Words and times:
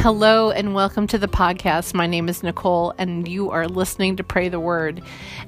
Hello 0.00 0.50
and 0.50 0.74
welcome 0.74 1.06
to 1.08 1.18
the 1.18 1.28
podcast. 1.28 1.92
My 1.92 2.06
name 2.06 2.30
is 2.30 2.42
Nicole, 2.42 2.94
and 2.96 3.28
you 3.28 3.50
are 3.50 3.68
listening 3.68 4.16
to 4.16 4.24
Pray 4.24 4.48
the 4.48 4.58
Word. 4.58 5.02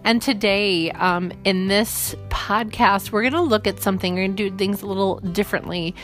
And 0.04 0.20
today, 0.20 0.90
um, 0.90 1.32
in 1.44 1.68
this 1.68 2.14
podcast, 2.32 3.12
we're 3.12 3.22
going 3.22 3.34
to 3.34 3.40
look 3.40 3.66
at 3.66 3.80
something. 3.80 4.14
We're 4.14 4.26
going 4.26 4.36
to 4.36 4.50
do 4.50 4.56
things 4.56 4.82
a 4.82 4.86
little 4.86 5.21
differently. 5.21 5.95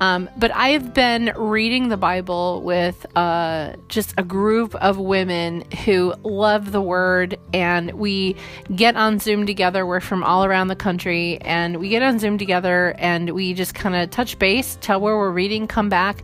Um, 0.00 0.28
but 0.36 0.50
I 0.50 0.70
have 0.70 0.92
been 0.92 1.32
reading 1.36 1.88
the 1.88 1.96
Bible 1.96 2.60
with 2.62 3.06
uh, 3.16 3.74
just 3.88 4.12
a 4.18 4.22
group 4.22 4.74
of 4.74 4.98
women 4.98 5.62
who 5.84 6.12
love 6.22 6.72
the 6.72 6.82
Word, 6.82 7.38
and 7.54 7.92
we 7.92 8.36
get 8.74 8.96
on 8.96 9.18
Zoom 9.20 9.46
together. 9.46 9.86
We're 9.86 10.00
from 10.00 10.22
all 10.22 10.44
around 10.44 10.68
the 10.68 10.76
country, 10.76 11.38
and 11.40 11.78
we 11.78 11.88
get 11.88 12.02
on 12.02 12.18
Zoom 12.18 12.36
together 12.36 12.94
and 12.98 13.30
we 13.30 13.54
just 13.54 13.74
kind 13.74 13.94
of 13.94 14.10
touch 14.10 14.38
base, 14.38 14.78
tell 14.80 15.00
where 15.00 15.16
we're 15.16 15.30
reading, 15.30 15.66
come 15.66 15.88
back. 15.88 16.22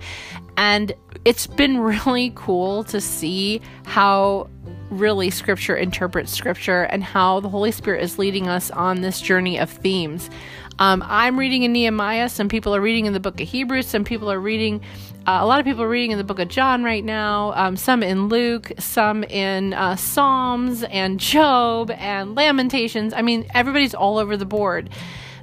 And 0.57 0.93
it's 1.25 1.47
been 1.47 1.79
really 2.05 2.33
cool 2.35 2.85
to 2.85 3.01
see 3.01 3.61
how 3.85 4.49
really 4.93 5.31
scripture 5.31 5.77
interprets 5.77 6.33
scripture 6.33 6.83
and 6.83 7.03
how 7.03 7.41
the 7.41 7.49
Holy 7.49 7.71
Spirit 7.73 8.03
is 8.03 8.19
leading 8.19 8.49
us 8.49 8.71
on 8.71 9.01
this 9.01 9.21
journey 9.21 9.59
of 9.59 9.71
themes. 9.71 10.31
Um, 10.79 11.03
I'm 11.07 11.39
reading 11.39 11.63
in 11.63 11.73
Nehemiah. 11.73 12.29
Some 12.29 12.49
people 12.49 12.75
are 12.75 12.81
reading 12.81 13.07
in 13.07 13.13
the 13.13 13.21
book 13.21 13.41
of 13.41 13.49
Hebrews. 13.49 13.87
Some 13.87 14.05
people 14.05 14.31
are 14.31 14.41
reading, 14.41 14.81
uh, 15.27 15.39
a 15.41 15.47
lot 15.47 15.61
of 15.61 15.67
people 15.67 15.83
are 15.83 15.89
reading 15.89 16.13
in 16.13 16.19
the 16.19 16.25
book 16.25 16.39
of 16.39 16.49
John 16.49 16.83
right 16.83 17.05
now. 17.05 17.53
Um, 17.55 17.77
some 17.77 18.03
in 18.03 18.29
Luke, 18.29 18.73
some 18.79 19.25
in 19.25 19.75
uh, 19.75 19.97
Psalms 19.97 20.83
and 20.85 21.21
Job 21.21 21.91
and 21.91 22.35
Lamentations. 22.35 23.13
I 23.15 23.23
mean, 23.23 23.47
everybody's 23.55 23.95
all 23.95 24.19
over 24.19 24.37
the 24.37 24.47
board. 24.47 24.91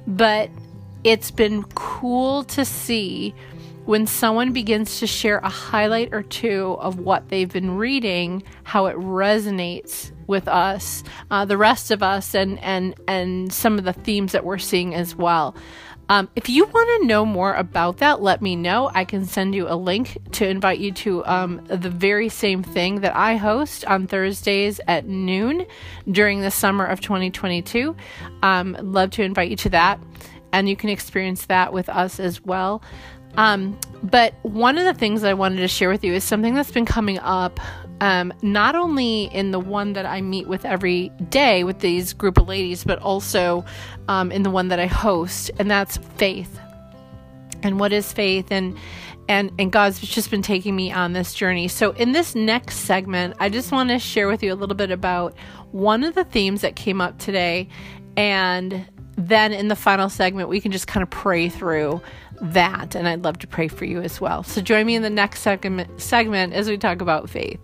But 0.06 0.50
it's 1.04 1.30
been 1.30 1.62
cool 1.74 2.44
to 2.44 2.64
see 2.64 3.34
when 3.90 4.06
someone 4.06 4.52
begins 4.52 5.00
to 5.00 5.06
share 5.08 5.38
a 5.38 5.48
highlight 5.48 6.10
or 6.12 6.22
two 6.22 6.76
of 6.78 7.00
what 7.00 7.28
they've 7.28 7.52
been 7.52 7.76
reading, 7.76 8.40
how 8.62 8.86
it 8.86 8.94
resonates 8.94 10.12
with 10.28 10.46
us, 10.46 11.02
uh, 11.32 11.44
the 11.44 11.56
rest 11.56 11.90
of 11.90 12.00
us, 12.00 12.32
and 12.32 12.56
and 12.60 12.94
and 13.08 13.52
some 13.52 13.78
of 13.78 13.84
the 13.84 13.92
themes 13.92 14.30
that 14.30 14.44
we're 14.44 14.58
seeing 14.58 14.94
as 14.94 15.16
well. 15.16 15.56
Um, 16.08 16.30
if 16.36 16.48
you 16.48 16.66
want 16.66 17.00
to 17.00 17.06
know 17.08 17.26
more 17.26 17.52
about 17.52 17.96
that, 17.96 18.22
let 18.22 18.40
me 18.40 18.54
know. 18.54 18.92
I 18.94 19.04
can 19.04 19.26
send 19.26 19.56
you 19.56 19.66
a 19.68 19.74
link 19.74 20.18
to 20.34 20.48
invite 20.48 20.78
you 20.78 20.92
to 20.92 21.26
um, 21.26 21.60
the 21.66 21.90
very 21.90 22.28
same 22.28 22.62
thing 22.62 23.00
that 23.00 23.16
I 23.16 23.34
host 23.34 23.84
on 23.86 24.06
Thursdays 24.06 24.80
at 24.86 25.06
noon 25.06 25.66
during 26.08 26.42
the 26.42 26.52
summer 26.52 26.86
of 26.86 27.00
2022. 27.00 27.96
Um, 28.44 28.76
love 28.80 29.10
to 29.10 29.24
invite 29.24 29.50
you 29.50 29.56
to 29.56 29.68
that, 29.70 29.98
and 30.52 30.68
you 30.68 30.76
can 30.76 30.90
experience 30.90 31.46
that 31.46 31.72
with 31.72 31.88
us 31.88 32.20
as 32.20 32.40
well. 32.44 32.82
Um, 33.36 33.78
but 34.02 34.34
one 34.42 34.78
of 34.78 34.84
the 34.84 34.94
things 34.94 35.24
I 35.24 35.34
wanted 35.34 35.58
to 35.58 35.68
share 35.68 35.90
with 35.90 36.04
you 36.04 36.12
is 36.14 36.24
something 36.24 36.54
that's 36.54 36.70
been 36.70 36.86
coming 36.86 37.18
up 37.18 37.60
um, 38.00 38.32
not 38.42 38.74
only 38.74 39.24
in 39.24 39.50
the 39.50 39.60
one 39.60 39.92
that 39.92 40.06
I 40.06 40.22
meet 40.22 40.48
with 40.48 40.64
every 40.64 41.10
day 41.28 41.64
with 41.64 41.80
these 41.80 42.14
group 42.14 42.38
of 42.38 42.48
ladies, 42.48 42.82
but 42.82 42.98
also 42.98 43.64
um, 44.08 44.32
in 44.32 44.42
the 44.42 44.50
one 44.50 44.68
that 44.68 44.80
I 44.80 44.86
host, 44.86 45.50
and 45.58 45.70
that's 45.70 45.98
faith. 46.16 46.58
And 47.62 47.78
what 47.78 47.92
is 47.92 48.10
faith? 48.12 48.50
And 48.50 48.76
and 49.28 49.52
and 49.58 49.70
God's 49.70 50.00
just 50.00 50.30
been 50.30 50.42
taking 50.42 50.74
me 50.74 50.90
on 50.90 51.12
this 51.12 51.34
journey. 51.34 51.68
So 51.68 51.90
in 51.92 52.12
this 52.12 52.34
next 52.34 52.76
segment, 52.76 53.34
I 53.38 53.50
just 53.50 53.70
want 53.70 53.90
to 53.90 53.98
share 53.98 54.28
with 54.28 54.42
you 54.42 54.52
a 54.52 54.56
little 54.56 54.76
bit 54.76 54.90
about 54.90 55.36
one 55.70 56.02
of 56.02 56.14
the 56.14 56.24
themes 56.24 56.62
that 56.62 56.76
came 56.76 57.02
up 57.02 57.18
today, 57.18 57.68
and 58.16 58.86
then 59.16 59.52
in 59.52 59.68
the 59.68 59.76
final 59.76 60.08
segment, 60.08 60.48
we 60.48 60.60
can 60.60 60.72
just 60.72 60.86
kind 60.86 61.02
of 61.02 61.10
pray 61.10 61.50
through 61.50 62.00
that. 62.40 62.94
And 62.94 63.08
I'd 63.08 63.22
love 63.22 63.38
to 63.38 63.46
pray 63.46 63.68
for 63.68 63.84
you 63.84 64.00
as 64.00 64.20
well. 64.20 64.42
So 64.42 64.60
join 64.60 64.86
me 64.86 64.94
in 64.94 65.02
the 65.02 65.10
next 65.10 65.40
segment, 65.40 66.00
segment 66.00 66.52
as 66.52 66.68
we 66.68 66.78
talk 66.78 67.00
about 67.00 67.28
faith. 67.28 67.60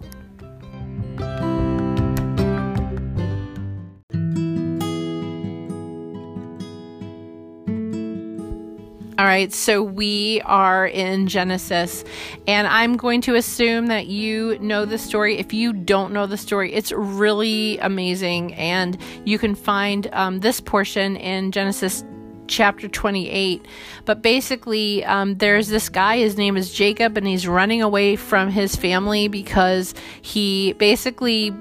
All 9.18 9.24
right, 9.24 9.50
so 9.50 9.82
we 9.82 10.42
are 10.44 10.86
in 10.86 11.26
Genesis, 11.26 12.04
and 12.46 12.66
I'm 12.66 12.98
going 12.98 13.22
to 13.22 13.34
assume 13.34 13.86
that 13.86 14.08
you 14.08 14.58
know 14.58 14.84
the 14.84 14.98
story. 14.98 15.38
If 15.38 15.54
you 15.54 15.72
don't 15.72 16.12
know 16.12 16.26
the 16.26 16.36
story, 16.36 16.74
it's 16.74 16.92
really 16.92 17.78
amazing, 17.78 18.52
and 18.54 18.98
you 19.24 19.38
can 19.38 19.54
find 19.54 20.06
um, 20.12 20.40
this 20.40 20.60
portion 20.60 21.16
in 21.16 21.50
Genesis 21.50 22.04
chapter 22.48 22.88
28. 22.88 23.64
But 24.04 24.22
basically, 24.22 25.04
um, 25.04 25.36
there's 25.36 25.68
this 25.68 25.88
guy, 25.88 26.18
his 26.18 26.36
name 26.36 26.56
is 26.56 26.72
Jacob, 26.72 27.16
and 27.16 27.26
he's 27.26 27.46
running 27.46 27.82
away 27.82 28.16
from 28.16 28.50
his 28.50 28.76
family 28.76 29.28
because 29.28 29.94
he 30.22 30.72
basically 30.74 31.54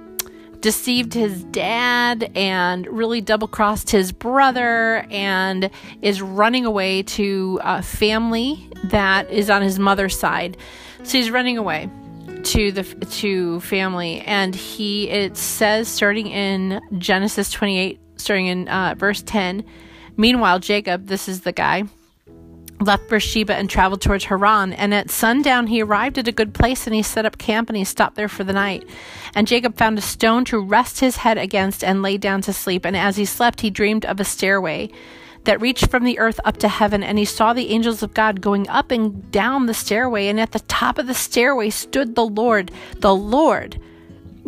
deceived 0.66 1.14
his 1.14 1.44
dad 1.46 2.32
and 2.34 2.88
really 2.88 3.22
double 3.22 3.48
crossed 3.48 3.92
his 3.92 4.12
brother 4.12 5.06
and 5.12 5.70
is 6.02 6.24
running 6.24 6.66
away 6.66 7.04
to 7.04 7.60
a 7.64 7.84
family 7.84 8.68
that 8.86 9.30
is 9.30 9.52
on 9.52 9.62
his 9.62 9.78
mother's 9.78 10.18
side. 10.18 10.58
So 11.04 11.20
he's 11.20 11.30
running 11.30 11.60
away 11.60 11.88
to 12.46 12.72
the 12.72 12.84
to 12.84 13.60
family 13.62 14.22
and 14.22 14.54
he 14.56 15.10
it 15.10 15.36
says 15.36 15.88
starting 15.88 16.28
in 16.28 16.80
Genesis 16.98 17.50
28 17.52 18.00
starting 18.18 18.48
in 18.48 18.68
uh, 18.68 18.94
verse 18.98 19.24
10 19.24 19.64
meanwhile 20.18 20.60
Jacob 20.60 21.08
this 21.08 21.28
is 21.28 21.42
the 21.42 21.52
guy 21.52 21.84
left 22.80 23.10
Beersheba 23.10 23.56
and 23.56 23.70
traveled 23.70 24.02
towards 24.02 24.26
Haran. 24.26 24.74
And 24.74 24.94
at 24.94 25.10
sundown, 25.10 25.68
he 25.68 25.82
arrived 25.82 26.18
at 26.18 26.28
a 26.28 26.32
good 26.32 26.54
place 26.54 26.86
and 26.86 26.96
he 26.96 27.02
set 27.02 27.26
up 27.26 27.38
camp 27.38 27.70
and 27.70 27.78
he 27.78 27.84
stopped 27.84 28.16
there 28.16 28.28
for 28.28 28.44
the 28.44 28.54
night. 28.54 28.88
And 29.34 29.48
Jacob 29.48 29.78
found 29.78 29.98
a 29.98 30.02
stone 30.02 30.46
to 30.46 30.60
rest 30.60 31.00
his 31.00 31.18
head 31.18 31.38
against 31.38 31.84
and 31.84 32.02
lay 32.02 32.18
down 32.18 32.42
to 32.42 32.54
sleep. 32.54 32.86
And 32.86 32.96
as 32.96 33.18
he 33.18 33.26
slept, 33.26 33.62
he 33.62 33.70
dreamed 33.70 34.06
of 34.06 34.20
a 34.20 34.26
stairway 34.26 34.90
that 35.46 35.62
reached 35.62 35.90
from 35.90 36.04
the 36.04 36.20
earth 36.20 36.40
up 36.44 36.58
to 36.58 36.68
heaven. 36.68 37.04
And 37.04 37.18
he 37.18 37.26
saw 37.26 37.54
the 37.54 37.70
angels 37.70 38.04
of 38.04 38.14
God 38.14 38.42
going 38.42 38.68
up 38.70 38.92
and 38.92 39.32
down 39.32 39.66
the 39.66 39.74
stairway. 39.74 40.28
And 40.28 40.40
at 40.40 40.52
the 40.52 40.60
top 40.62 40.98
of 40.98 41.08
the 41.08 41.14
stairway 41.14 41.70
stood 41.70 42.16
the 42.16 42.26
Lord, 42.26 42.72
the 42.98 43.16
Lord 43.16 43.80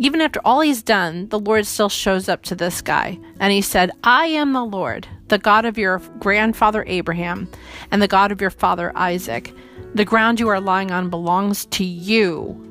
even 0.00 0.20
after 0.20 0.40
all 0.44 0.60
he's 0.60 0.80
done, 0.80 1.28
the 1.28 1.40
Lord 1.40 1.66
still 1.66 1.88
shows 1.88 2.28
up 2.28 2.44
to 2.44 2.54
this 2.54 2.80
guy. 2.82 3.18
And 3.40 3.52
he 3.52 3.60
said, 3.60 3.90
I 4.04 4.26
am 4.26 4.52
the 4.52 4.64
Lord, 4.64 5.08
the 5.28 5.38
God 5.38 5.64
of 5.64 5.78
your 5.78 5.98
grandfather 6.18 6.84
Abraham, 6.86 7.50
and 7.90 8.00
the 8.00 8.08
God 8.08 8.32
of 8.32 8.40
your 8.40 8.50
father 8.50 8.92
Isaac. 8.94 9.54
The 9.94 10.04
ground 10.04 10.40
you 10.40 10.48
are 10.48 10.60
lying 10.60 10.90
on 10.90 11.10
belongs 11.10 11.66
to 11.66 11.84
you. 11.84 12.64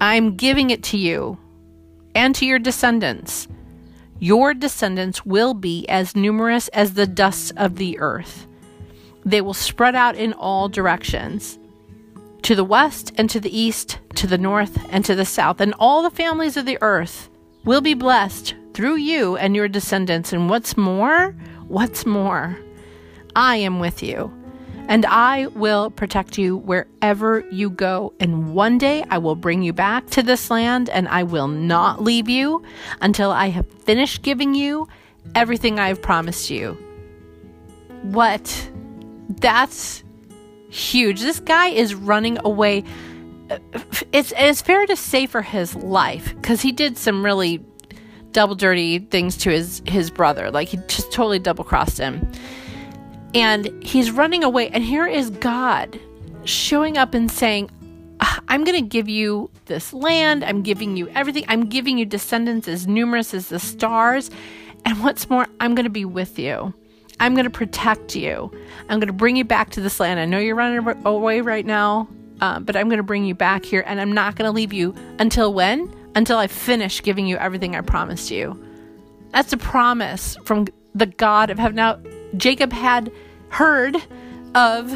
I 0.00 0.14
am 0.16 0.36
giving 0.36 0.70
it 0.70 0.82
to 0.84 0.98
you 0.98 1.38
and 2.14 2.34
to 2.34 2.46
your 2.46 2.58
descendants. 2.58 3.48
Your 4.18 4.54
descendants 4.54 5.26
will 5.26 5.54
be 5.54 5.88
as 5.88 6.14
numerous 6.14 6.68
as 6.68 6.94
the 6.94 7.06
dust 7.06 7.52
of 7.56 7.76
the 7.76 7.98
earth. 7.98 8.46
They 9.24 9.40
will 9.40 9.54
spread 9.54 9.94
out 9.94 10.16
in 10.16 10.32
all 10.32 10.68
directions 10.68 11.58
to 12.42 12.54
the 12.54 12.64
west 12.64 13.12
and 13.16 13.30
to 13.30 13.40
the 13.40 13.56
east, 13.56 13.98
to 14.16 14.26
the 14.26 14.38
north 14.38 14.78
and 14.90 15.04
to 15.04 15.14
the 15.14 15.24
south, 15.24 15.60
and 15.60 15.74
all 15.78 16.02
the 16.02 16.10
families 16.10 16.56
of 16.56 16.66
the 16.66 16.78
earth 16.82 17.28
will 17.64 17.80
be 17.80 17.94
blessed 17.94 18.54
through 18.74 18.96
you 18.96 19.36
and 19.36 19.54
your 19.54 19.68
descendants. 19.68 20.32
And 20.32 20.50
what's 20.50 20.76
more, 20.76 21.36
what's 21.68 22.06
more, 22.06 22.58
I 23.34 23.56
am 23.56 23.80
with 23.80 24.02
you, 24.02 24.32
and 24.88 25.06
I 25.06 25.46
will 25.46 25.90
protect 25.90 26.38
you 26.38 26.56
wherever 26.56 27.46
you 27.50 27.70
go. 27.70 28.12
And 28.20 28.54
one 28.54 28.78
day 28.78 29.04
I 29.10 29.18
will 29.18 29.36
bring 29.36 29.62
you 29.62 29.72
back 29.72 30.08
to 30.10 30.22
this 30.22 30.50
land, 30.50 30.90
and 30.90 31.08
I 31.08 31.22
will 31.22 31.48
not 31.48 32.02
leave 32.02 32.28
you 32.28 32.62
until 33.00 33.30
I 33.30 33.48
have 33.48 33.66
finished 33.84 34.22
giving 34.22 34.54
you 34.54 34.88
everything 35.34 35.78
I 35.78 35.88
have 35.88 36.02
promised 36.02 36.50
you. 36.50 36.76
What? 38.02 38.70
That's 39.28 40.02
huge. 40.68 41.20
This 41.20 41.40
guy 41.40 41.68
is 41.68 41.94
running 41.94 42.38
away. 42.44 42.84
It's 44.12 44.32
it's 44.36 44.62
fair 44.62 44.86
to 44.86 44.96
say 44.96 45.26
for 45.26 45.42
his 45.42 45.74
life 45.76 46.34
because 46.34 46.62
he 46.62 46.72
did 46.72 46.96
some 46.96 47.24
really 47.24 47.64
double 48.32 48.54
dirty 48.54 48.98
things 48.98 49.36
to 49.38 49.50
his 49.50 49.82
his 49.86 50.10
brother. 50.10 50.50
Like 50.50 50.68
he 50.68 50.78
just 50.88 51.12
totally 51.12 51.38
double 51.38 51.64
crossed 51.64 51.98
him, 51.98 52.30
and 53.34 53.70
he's 53.82 54.10
running 54.10 54.44
away. 54.44 54.68
And 54.68 54.82
here 54.82 55.06
is 55.06 55.30
God 55.30 55.98
showing 56.44 56.98
up 56.98 57.14
and 57.14 57.30
saying, 57.30 57.70
I'm 58.48 58.64
going 58.64 58.80
to 58.80 58.88
give 58.88 59.08
you 59.08 59.50
this 59.66 59.92
land. 59.92 60.44
I'm 60.44 60.62
giving 60.62 60.96
you 60.96 61.08
everything. 61.08 61.44
I'm 61.48 61.66
giving 61.66 61.98
you 61.98 62.04
descendants 62.04 62.68
as 62.68 62.86
numerous 62.86 63.34
as 63.34 63.48
the 63.48 63.58
stars. 63.58 64.30
And 64.84 65.02
what's 65.02 65.28
more, 65.28 65.46
I'm 65.60 65.74
going 65.74 65.84
to 65.84 65.90
be 65.90 66.04
with 66.04 66.38
you. 66.38 66.74
I'm 67.20 67.34
going 67.34 67.44
to 67.44 67.50
protect 67.50 68.16
you. 68.16 68.50
I'm 68.88 68.98
going 68.98 69.06
to 69.08 69.12
bring 69.12 69.36
you 69.36 69.44
back 69.44 69.70
to 69.70 69.80
this 69.80 70.00
land. 70.00 70.18
I 70.18 70.24
know 70.24 70.38
you're 70.38 70.56
running 70.56 70.86
away 71.04 71.40
right 71.40 71.64
now, 71.64 72.08
uh, 72.40 72.58
but 72.60 72.76
I'm 72.76 72.88
going 72.88 72.98
to 72.98 73.04
bring 73.04 73.24
you 73.24 73.34
back 73.34 73.64
here, 73.64 73.84
and 73.86 74.00
I'm 74.00 74.12
not 74.12 74.36
going 74.36 74.48
to 74.48 74.52
leave 74.52 74.72
you 74.72 74.94
until 75.18 75.52
when? 75.52 75.92
Until 76.14 76.38
I 76.38 76.46
finish 76.46 77.02
giving 77.02 77.26
you 77.26 77.36
everything 77.36 77.74
I 77.74 77.80
promised 77.80 78.30
you. 78.30 78.62
That's 79.30 79.52
a 79.52 79.56
promise 79.56 80.36
from 80.44 80.66
the 80.94 81.06
God 81.06 81.50
of 81.50 81.58
heaven. 81.58 81.76
Now, 81.76 81.98
Jacob 82.36 82.72
had 82.72 83.10
heard 83.48 83.96
of 84.54 84.92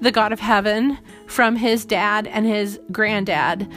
the 0.00 0.10
God 0.10 0.32
of 0.32 0.40
heaven 0.40 0.98
from 1.26 1.56
his 1.56 1.84
dad 1.84 2.26
and 2.26 2.46
his 2.46 2.80
granddad, 2.90 3.70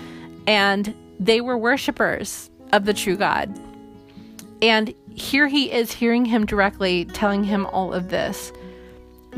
and 0.47 0.95
they 1.19 1.41
were 1.41 1.57
worshipers 1.57 2.49
of 2.71 2.85
the 2.85 2.93
true 2.93 3.17
God. 3.17 3.57
And 4.61 4.93
here 5.13 5.47
he 5.47 5.71
is 5.71 5.91
hearing 5.91 6.25
him 6.25 6.45
directly 6.45 7.05
telling 7.05 7.43
him 7.43 7.65
all 7.67 7.93
of 7.93 8.09
this. 8.09 8.51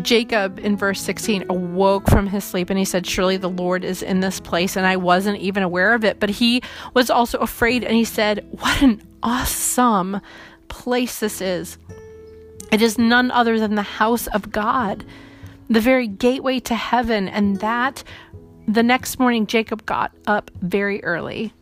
Jacob 0.02 0.60
in 0.60 0.78
verse 0.78 1.02
16 1.02 1.46
awoke 1.50 2.10
from 2.10 2.28
his 2.28 2.44
sleep 2.44 2.70
and 2.70 2.80
he 2.80 2.86
said, 2.86 3.06
Surely 3.06 3.38
the 3.38 3.50
Lord 3.50 3.84
is 3.84 4.02
in 4.02 4.22
this 4.22 4.40
place, 4.40 4.76
and 4.76 4.86
I 4.86 4.96
wasn't 4.96 5.40
even 5.40 5.64
aware 5.64 5.94
of 5.94 6.04
it. 6.04 6.20
But 6.20 6.30
he 6.30 6.62
was 6.94 7.10
also 7.10 7.38
afraid 7.40 7.84
and 7.84 7.94
he 7.94 8.06
said, 8.06 8.48
What 8.52 8.82
an 8.82 9.02
awesome 9.22 10.22
place 10.70 11.20
this 11.20 11.42
is. 11.42 11.78
It 12.72 12.82
is 12.82 12.98
none 12.98 13.32
other 13.32 13.60
than 13.60 13.76
the 13.76 13.82
house 13.82 14.28
of 14.28 14.52
God, 14.52 15.06
the 15.70 15.82
very 15.82 16.08
gateway 16.08 16.60
to 16.62 16.76
heaven. 16.76 17.28
And 17.28 17.60
that 17.60 18.04
the 18.68 18.84
next 18.84 19.20
morning, 19.20 19.46
Jacob 19.46 19.86
got 19.86 20.14
up 20.26 20.50
very 20.62 21.04
early 21.04 21.54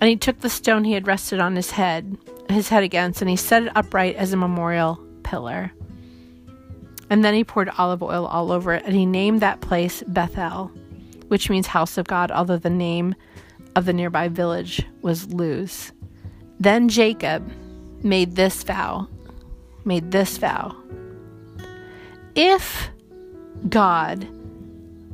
and 0.00 0.08
he 0.08 0.16
took 0.16 0.40
the 0.40 0.50
stone 0.50 0.82
he 0.82 0.94
had 0.94 1.06
rested 1.06 1.38
on 1.38 1.54
his 1.54 1.70
head, 1.70 2.18
his 2.48 2.68
head 2.68 2.82
against, 2.82 3.22
and 3.22 3.30
he 3.30 3.36
set 3.36 3.62
it 3.62 3.72
upright 3.76 4.16
as 4.16 4.32
a 4.32 4.36
memorial 4.36 4.96
pillar. 5.22 5.72
And 7.12 7.22
then 7.22 7.34
he 7.34 7.44
poured 7.44 7.68
olive 7.76 8.02
oil 8.02 8.24
all 8.24 8.50
over 8.50 8.72
it, 8.72 8.86
and 8.86 8.94
he 8.94 9.04
named 9.04 9.42
that 9.42 9.60
place 9.60 10.02
Bethel, 10.06 10.70
which 11.28 11.50
means 11.50 11.66
house 11.66 11.98
of 11.98 12.06
God, 12.06 12.30
although 12.30 12.56
the 12.56 12.70
name 12.70 13.14
of 13.76 13.84
the 13.84 13.92
nearby 13.92 14.28
village 14.28 14.82
was 15.02 15.30
Luz. 15.30 15.92
Then 16.58 16.88
Jacob 16.88 17.52
made 18.02 18.34
this 18.34 18.62
vow, 18.62 19.08
made 19.84 20.10
this 20.10 20.38
vow. 20.38 20.74
If 22.34 22.88
God 23.68 24.26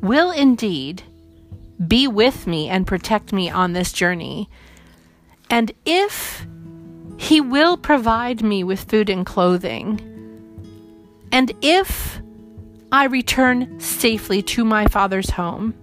will 0.01 0.31
indeed 0.31 1.03
be 1.85 2.06
with 2.06 2.47
me 2.47 2.69
and 2.69 2.87
protect 2.87 3.33
me 3.33 3.51
on 3.51 3.73
this 3.73 3.93
journey, 3.93 4.49
and 5.51 5.73
if 5.85 6.47
he 7.17 7.41
will 7.41 7.77
provide 7.77 8.41
me 8.41 8.62
with 8.62 8.85
food 8.85 9.11
and 9.11 9.27
clothing, 9.27 10.07
and 11.33 11.53
if 11.63 12.21
I 12.91 13.05
return 13.05 13.79
safely 13.81 14.43
to 14.43 14.65
my 14.65 14.87
father's 14.87 15.31
home, 15.31 15.75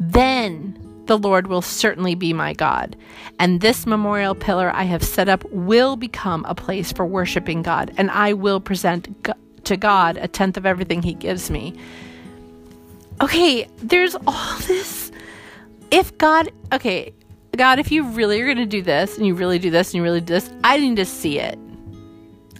then 0.00 0.78
the 1.06 1.18
Lord 1.18 1.46
will 1.46 1.62
certainly 1.62 2.14
be 2.14 2.32
my 2.32 2.52
God. 2.52 2.96
And 3.38 3.60
this 3.60 3.86
memorial 3.86 4.34
pillar 4.34 4.70
I 4.74 4.84
have 4.84 5.02
set 5.02 5.28
up 5.28 5.44
will 5.50 5.96
become 5.96 6.44
a 6.46 6.54
place 6.54 6.92
for 6.92 7.04
worshiping 7.04 7.62
God, 7.62 7.92
and 7.96 8.10
I 8.10 8.32
will 8.32 8.60
present 8.60 9.28
to 9.64 9.76
God 9.76 10.16
a 10.16 10.28
tenth 10.28 10.56
of 10.56 10.66
everything 10.66 11.02
He 11.02 11.14
gives 11.14 11.50
me. 11.50 11.74
Okay, 13.20 13.68
there's 13.78 14.16
all 14.26 14.58
this. 14.66 15.12
If 15.90 16.16
God, 16.18 16.50
okay, 16.72 17.12
God, 17.56 17.78
if 17.78 17.92
you 17.92 18.04
really 18.04 18.40
are 18.40 18.46
going 18.46 18.56
to 18.56 18.66
do 18.66 18.82
this 18.82 19.18
and 19.18 19.26
you 19.26 19.34
really 19.34 19.58
do 19.58 19.70
this 19.70 19.88
and 19.88 19.96
you 19.96 20.02
really 20.02 20.20
do 20.20 20.32
this, 20.34 20.50
I 20.64 20.78
need 20.78 20.96
to 20.96 21.04
see 21.04 21.38
it. 21.38 21.58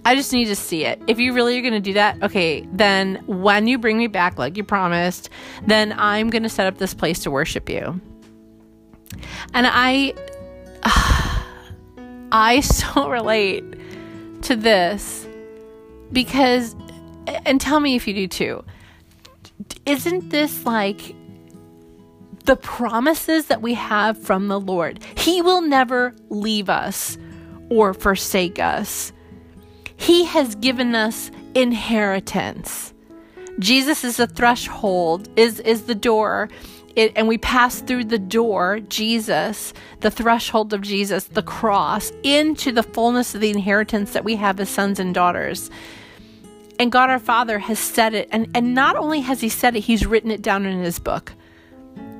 I 0.04 0.16
just 0.16 0.32
need 0.32 0.46
to 0.46 0.56
see 0.56 0.84
it. 0.84 1.00
If 1.06 1.18
you 1.18 1.32
really 1.32 1.58
are 1.58 1.62
going 1.62 1.74
to 1.74 1.80
do 1.80 1.92
that, 1.94 2.22
okay, 2.22 2.66
then 2.72 3.22
when 3.26 3.66
you 3.66 3.78
bring 3.78 3.98
me 3.98 4.08
back, 4.08 4.38
like 4.38 4.56
you 4.56 4.64
promised, 4.64 5.30
then 5.66 5.94
I'm 5.96 6.30
going 6.30 6.42
to 6.42 6.48
set 6.48 6.66
up 6.66 6.78
this 6.78 6.94
place 6.94 7.20
to 7.20 7.30
worship 7.30 7.68
you. 7.68 8.00
And 9.54 9.66
I, 9.68 10.14
I 12.32 12.60
so 12.60 13.08
relate 13.10 13.64
to 14.42 14.56
this 14.56 15.26
because, 16.12 16.74
and 17.46 17.60
tell 17.60 17.78
me 17.78 17.94
if 17.94 18.08
you 18.08 18.14
do 18.14 18.26
too. 18.26 18.64
Isn't 19.86 20.30
this 20.30 20.66
like 20.66 21.14
the 22.44 22.56
promises 22.56 23.46
that 23.46 23.62
we 23.62 23.74
have 23.74 24.18
from 24.18 24.48
the 24.48 24.58
Lord. 24.58 25.02
He 25.16 25.42
will 25.42 25.60
never 25.60 26.14
leave 26.28 26.68
us 26.68 27.16
or 27.68 27.94
forsake 27.94 28.58
us. 28.58 29.12
He 30.02 30.24
has 30.24 30.56
given 30.56 30.96
us 30.96 31.30
inheritance. 31.54 32.92
Jesus 33.60 34.02
is 34.02 34.16
the 34.16 34.26
threshold, 34.26 35.28
is, 35.36 35.60
is 35.60 35.82
the 35.82 35.94
door. 35.94 36.48
It, 36.96 37.12
and 37.14 37.28
we 37.28 37.38
pass 37.38 37.80
through 37.80 38.06
the 38.06 38.18
door, 38.18 38.80
Jesus, 38.80 39.72
the 40.00 40.10
threshold 40.10 40.72
of 40.72 40.82
Jesus, 40.82 41.24
the 41.24 41.42
cross, 41.42 42.10
into 42.24 42.72
the 42.72 42.82
fullness 42.82 43.36
of 43.36 43.40
the 43.40 43.50
inheritance 43.50 44.12
that 44.12 44.24
we 44.24 44.34
have 44.36 44.58
as 44.58 44.68
sons 44.68 44.98
and 44.98 45.14
daughters. 45.14 45.70
And 46.80 46.90
God 46.90 47.08
our 47.08 47.20
Father 47.20 47.60
has 47.60 47.78
said 47.78 48.12
it. 48.12 48.28
And, 48.32 48.48
and 48.56 48.74
not 48.74 48.96
only 48.96 49.20
has 49.20 49.40
He 49.40 49.48
said 49.48 49.76
it, 49.76 49.80
He's 49.80 50.04
written 50.04 50.32
it 50.32 50.42
down 50.42 50.66
in 50.66 50.82
His 50.82 50.98
book 50.98 51.32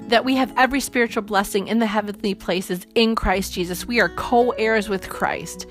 that 0.07 0.25
we 0.25 0.37
have 0.37 0.53
every 0.57 0.81
spiritual 0.81 1.23
blessing 1.23 1.67
in 1.67 1.81
the 1.81 1.87
heavenly 1.87 2.35
places 2.35 2.87
in 2.95 3.17
Christ 3.17 3.55
Jesus. 3.55 3.87
We 3.87 4.01
are 4.01 4.11
co 4.11 4.51
heirs 4.51 4.89
with 4.89 5.09
Christ. 5.09 5.67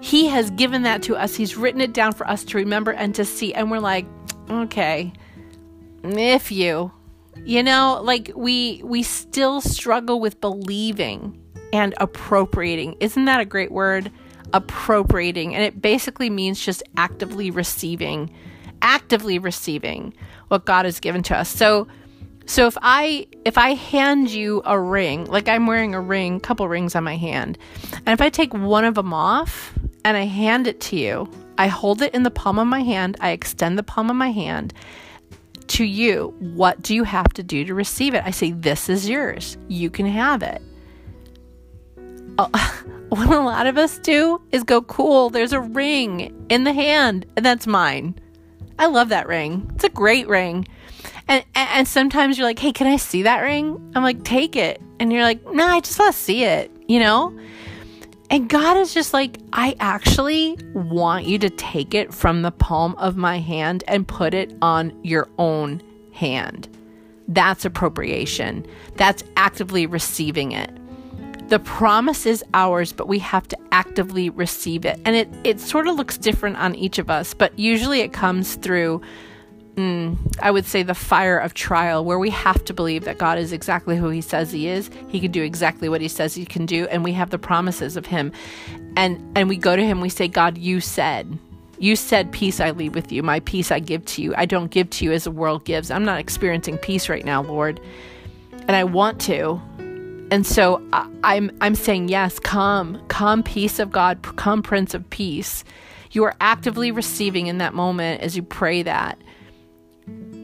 He 0.00 0.28
has 0.28 0.50
given 0.50 0.82
that 0.82 1.02
to 1.04 1.16
us. 1.16 1.34
He's 1.34 1.56
written 1.56 1.80
it 1.80 1.92
down 1.92 2.12
for 2.12 2.28
us 2.28 2.44
to 2.44 2.56
remember 2.56 2.92
and 2.92 3.14
to 3.16 3.24
see. 3.24 3.52
And 3.54 3.70
we're 3.70 3.80
like, 3.80 4.06
okay, 4.50 5.12
if 6.04 6.52
you, 6.52 6.92
you 7.44 7.62
know, 7.62 8.00
like 8.02 8.30
we 8.34 8.80
we 8.84 9.02
still 9.02 9.60
struggle 9.60 10.20
with 10.20 10.40
believing 10.40 11.40
and 11.72 11.94
appropriating. 11.98 12.96
Isn't 13.00 13.26
that 13.26 13.40
a 13.40 13.44
great 13.44 13.70
word? 13.70 14.10
Appropriating. 14.52 15.54
And 15.54 15.62
it 15.62 15.82
basically 15.82 16.30
means 16.30 16.64
just 16.64 16.82
actively 16.96 17.50
receiving, 17.50 18.30
actively 18.82 19.38
receiving 19.38 20.14
what 20.48 20.64
God 20.64 20.84
has 20.84 21.00
given 21.00 21.22
to 21.24 21.36
us. 21.36 21.48
So 21.48 21.88
so 22.48 22.66
if 22.66 22.78
I 22.80 23.26
if 23.44 23.58
I 23.58 23.74
hand 23.74 24.30
you 24.30 24.62
a 24.64 24.80
ring, 24.80 25.26
like 25.26 25.48
I'm 25.48 25.66
wearing 25.66 25.94
a 25.94 26.00
ring, 26.00 26.40
couple 26.40 26.66
rings 26.66 26.94
on 26.94 27.04
my 27.04 27.16
hand, 27.16 27.58
and 28.06 28.08
if 28.08 28.22
I 28.22 28.30
take 28.30 28.54
one 28.54 28.86
of 28.86 28.94
them 28.94 29.12
off 29.12 29.77
and 30.04 30.16
I 30.16 30.24
hand 30.24 30.66
it 30.66 30.80
to 30.82 30.96
you, 30.96 31.30
I 31.58 31.68
hold 31.68 32.02
it 32.02 32.14
in 32.14 32.22
the 32.22 32.30
palm 32.30 32.58
of 32.58 32.66
my 32.66 32.82
hand, 32.82 33.16
I 33.20 33.30
extend 33.30 33.78
the 33.78 33.82
palm 33.82 34.10
of 34.10 34.16
my 34.16 34.30
hand 34.30 34.72
to 35.68 35.84
you. 35.84 36.34
What 36.38 36.82
do 36.82 36.94
you 36.94 37.04
have 37.04 37.32
to 37.34 37.42
do 37.42 37.64
to 37.64 37.74
receive 37.74 38.14
it? 38.14 38.22
I 38.24 38.30
say 38.30 38.52
this 38.52 38.88
is 38.88 39.08
yours. 39.08 39.58
You 39.68 39.90
can 39.90 40.06
have 40.06 40.42
it. 40.42 40.62
What 43.08 43.30
a 43.30 43.40
lot 43.40 43.66
of 43.66 43.78
us 43.78 43.98
do 43.98 44.42
is 44.52 44.64
go, 44.64 44.82
cool, 44.82 45.30
there's 45.30 45.54
a 45.54 45.60
ring 45.60 46.46
in 46.50 46.64
the 46.64 46.74
hand, 46.74 47.24
and 47.36 47.46
that's 47.46 47.66
mine. 47.66 48.14
I 48.78 48.86
love 48.86 49.08
that 49.08 49.26
ring. 49.26 49.70
It's 49.74 49.84
a 49.84 49.88
great 49.88 50.28
ring. 50.28 50.68
And, 51.26 51.42
and 51.54 51.88
sometimes 51.88 52.36
you're 52.36 52.46
like, 52.46 52.58
hey, 52.58 52.70
can 52.70 52.86
I 52.86 52.96
see 52.96 53.22
that 53.22 53.40
ring? 53.40 53.92
I'm 53.94 54.02
like, 54.02 54.24
take 54.24 54.56
it. 54.56 54.82
And 55.00 55.10
you're 55.10 55.22
like, 55.22 55.42
no, 55.44 55.52
nah, 55.52 55.76
I 55.76 55.80
just 55.80 55.98
want 55.98 56.14
to 56.14 56.20
see 56.20 56.44
it, 56.44 56.70
you 56.86 57.00
know? 57.00 57.34
And 58.30 58.48
God 58.48 58.76
is 58.76 58.92
just 58.92 59.14
like, 59.14 59.38
I 59.52 59.74
actually 59.80 60.58
want 60.74 61.24
you 61.24 61.38
to 61.38 61.48
take 61.48 61.94
it 61.94 62.12
from 62.12 62.42
the 62.42 62.50
palm 62.50 62.94
of 62.96 63.16
my 63.16 63.38
hand 63.38 63.84
and 63.88 64.06
put 64.06 64.34
it 64.34 64.54
on 64.60 64.92
your 65.02 65.28
own 65.38 65.82
hand. 66.12 66.68
That's 67.26 67.64
appropriation. 67.64 68.66
That's 68.96 69.24
actively 69.36 69.86
receiving 69.86 70.52
it. 70.52 70.70
The 71.48 71.58
promise 71.58 72.26
is 72.26 72.44
ours, 72.52 72.92
but 72.92 73.08
we 73.08 73.18
have 73.20 73.48
to 73.48 73.58
actively 73.72 74.28
receive 74.28 74.84
it. 74.84 75.00
And 75.06 75.16
it, 75.16 75.28
it 75.44 75.60
sort 75.60 75.88
of 75.88 75.96
looks 75.96 76.18
different 76.18 76.58
on 76.58 76.74
each 76.74 76.98
of 76.98 77.08
us, 77.08 77.32
but 77.32 77.58
usually 77.58 78.00
it 78.00 78.12
comes 78.12 78.56
through 78.56 79.00
mm, 79.78 80.16
I 80.42 80.50
would 80.50 80.66
say, 80.66 80.82
the 80.82 80.94
fire 80.94 81.38
of 81.38 81.54
trial, 81.54 82.04
where 82.04 82.18
we 82.18 82.30
have 82.30 82.64
to 82.64 82.74
believe 82.74 83.04
that 83.04 83.18
God 83.18 83.38
is 83.38 83.52
exactly 83.52 83.96
who 83.96 84.08
He 84.08 84.20
says 84.20 84.50
He 84.50 84.68
is. 84.68 84.90
He 85.08 85.20
can 85.20 85.30
do 85.30 85.42
exactly 85.42 85.88
what 85.88 86.00
He 86.00 86.08
says 86.08 86.34
He 86.34 86.44
can 86.44 86.66
do, 86.66 86.86
and 86.88 87.04
we 87.04 87.12
have 87.12 87.30
the 87.30 87.38
promises 87.38 87.96
of 87.96 88.06
Him. 88.06 88.32
And 88.96 89.20
and 89.36 89.48
we 89.48 89.56
go 89.56 89.76
to 89.76 89.86
Him. 89.86 90.00
We 90.00 90.08
say, 90.08 90.28
God, 90.28 90.58
you 90.58 90.80
said. 90.80 91.38
You 91.78 91.94
said, 91.94 92.32
Peace 92.32 92.58
I 92.58 92.72
leave 92.72 92.96
with 92.96 93.12
you. 93.12 93.22
My 93.22 93.38
peace 93.40 93.70
I 93.70 93.78
give 93.78 94.04
to 94.06 94.22
you. 94.22 94.34
I 94.36 94.46
don't 94.46 94.70
give 94.70 94.90
to 94.90 95.04
you 95.04 95.12
as 95.12 95.24
the 95.24 95.30
world 95.30 95.64
gives. 95.64 95.92
I'm 95.92 96.04
not 96.04 96.18
experiencing 96.18 96.76
peace 96.78 97.08
right 97.08 97.24
now, 97.24 97.42
Lord. 97.42 97.80
And 98.52 98.72
I 98.72 98.82
want 98.82 99.20
to. 99.22 99.60
And 100.30 100.44
so 100.44 100.84
I, 100.92 101.08
I'm 101.22 101.56
I'm 101.60 101.76
saying 101.76 102.08
yes, 102.08 102.40
come, 102.40 103.00
come 103.06 103.44
peace 103.44 103.78
of 103.78 103.92
God, 103.92 104.22
come 104.36 104.62
Prince 104.62 104.92
of 104.92 105.08
Peace. 105.08 105.62
You 106.10 106.24
are 106.24 106.34
actively 106.40 106.90
receiving 106.90 107.46
in 107.46 107.58
that 107.58 107.74
moment 107.74 108.22
as 108.22 108.34
you 108.34 108.42
pray 108.42 108.82
that 108.82 109.18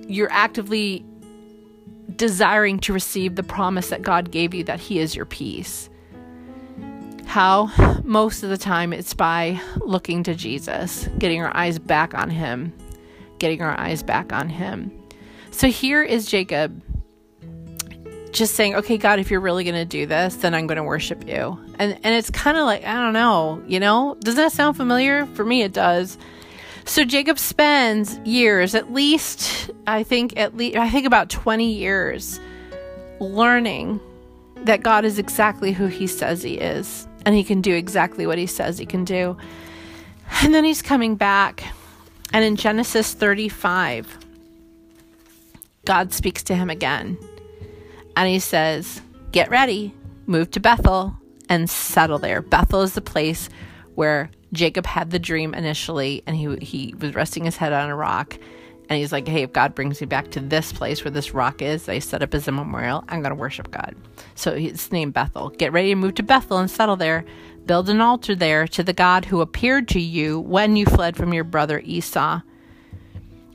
you're 0.08 0.30
actively 0.30 1.04
desiring 2.16 2.78
to 2.80 2.92
receive 2.92 3.34
the 3.34 3.42
promise 3.42 3.88
that 3.90 4.02
God 4.02 4.30
gave 4.30 4.54
you 4.54 4.64
that 4.64 4.80
He 4.80 4.98
is 4.98 5.16
your 5.16 5.26
peace. 5.26 5.88
How? 7.26 7.70
Most 8.04 8.42
of 8.42 8.50
the 8.50 8.58
time, 8.58 8.92
it's 8.92 9.14
by 9.14 9.60
looking 9.78 10.22
to 10.24 10.34
Jesus, 10.34 11.08
getting 11.18 11.42
our 11.42 11.54
eyes 11.56 11.78
back 11.78 12.14
on 12.14 12.30
Him, 12.30 12.72
getting 13.38 13.62
our 13.62 13.78
eyes 13.78 14.02
back 14.02 14.32
on 14.32 14.48
Him. 14.48 14.92
So 15.50 15.68
here 15.68 16.02
is 16.02 16.26
Jacob 16.26 16.82
just 18.34 18.56
saying, 18.56 18.74
okay, 18.74 18.98
God, 18.98 19.20
if 19.20 19.30
you're 19.30 19.40
really 19.40 19.64
going 19.64 19.74
to 19.74 19.84
do 19.84 20.06
this, 20.06 20.36
then 20.36 20.54
I'm 20.54 20.66
going 20.66 20.76
to 20.76 20.82
worship 20.82 21.26
you. 21.26 21.58
And, 21.78 21.98
and 22.02 22.14
it's 22.14 22.30
kind 22.30 22.56
of 22.56 22.64
like, 22.66 22.84
I 22.84 22.94
don't 22.94 23.12
know, 23.12 23.62
you 23.66 23.80
know, 23.80 24.16
does 24.20 24.34
that 24.34 24.52
sound 24.52 24.76
familiar? 24.76 25.26
For 25.26 25.44
me, 25.44 25.62
it 25.62 25.72
does. 25.72 26.18
So 26.86 27.04
Jacob 27.04 27.38
spends 27.38 28.18
years, 28.18 28.74
at 28.74 28.92
least 28.92 29.70
I 29.86 30.02
think 30.02 30.38
at 30.38 30.56
least 30.56 30.76
I 30.76 30.90
think 30.90 31.06
about 31.06 31.30
20 31.30 31.72
years 31.72 32.38
learning 33.20 34.00
that 34.56 34.82
God 34.82 35.04
is 35.04 35.18
exactly 35.18 35.72
who 35.72 35.86
he 35.86 36.06
says 36.06 36.42
he 36.42 36.54
is 36.54 37.08
and 37.24 37.34
he 37.34 37.42
can 37.42 37.60
do 37.60 37.74
exactly 37.74 38.26
what 38.26 38.38
he 38.38 38.46
says 38.46 38.78
he 38.78 38.86
can 38.86 39.04
do. 39.04 39.36
And 40.42 40.54
then 40.54 40.64
he's 40.64 40.82
coming 40.82 41.16
back 41.16 41.64
and 42.32 42.44
in 42.44 42.56
Genesis 42.56 43.12
35 43.14 44.18
God 45.84 46.12
speaks 46.12 46.42
to 46.44 46.54
him 46.54 46.70
again. 46.70 47.18
And 48.16 48.28
he 48.28 48.38
says, 48.38 49.02
"Get 49.32 49.50
ready, 49.50 49.92
move 50.26 50.50
to 50.52 50.60
Bethel 50.60 51.16
and 51.48 51.68
settle 51.68 52.18
there. 52.18 52.40
Bethel 52.40 52.82
is 52.82 52.94
the 52.94 53.00
place 53.02 53.50
where 53.94 54.30
Jacob 54.54 54.86
had 54.86 55.10
the 55.10 55.18
dream 55.18 55.54
initially 55.54 56.22
and 56.26 56.36
he 56.36 56.56
he 56.64 56.94
was 56.98 57.14
resting 57.14 57.44
his 57.44 57.56
head 57.56 57.72
on 57.72 57.90
a 57.90 57.96
rock 57.96 58.38
and 58.88 58.98
he's 58.98 59.12
like, 59.12 59.26
hey, 59.26 59.42
if 59.42 59.52
God 59.52 59.74
brings 59.74 60.00
me 60.00 60.06
back 60.06 60.30
to 60.32 60.40
this 60.40 60.72
place 60.72 61.04
where 61.04 61.10
this 61.10 61.32
rock 61.32 61.62
is, 61.62 61.86
they 61.86 62.00
set 62.00 62.22
up 62.22 62.34
as 62.34 62.46
a 62.48 62.52
memorial, 62.52 63.02
I'm 63.08 63.22
to 63.22 63.34
worship 63.34 63.70
God. 63.70 63.94
So 64.34 64.52
it's 64.52 64.92
named 64.92 65.14
Bethel. 65.14 65.50
Get 65.50 65.72
ready 65.72 65.88
to 65.88 65.94
move 65.94 66.14
to 66.16 66.22
Bethel 66.22 66.58
and 66.58 66.70
settle 66.70 66.96
there. 66.96 67.24
Build 67.64 67.88
an 67.88 68.02
altar 68.02 68.34
there 68.34 68.66
to 68.68 68.82
the 68.82 68.92
God 68.92 69.24
who 69.24 69.40
appeared 69.40 69.88
to 69.88 70.00
you 70.00 70.38
when 70.40 70.76
you 70.76 70.84
fled 70.84 71.16
from 71.16 71.32
your 71.32 71.44
brother 71.44 71.80
Esau. 71.80 72.42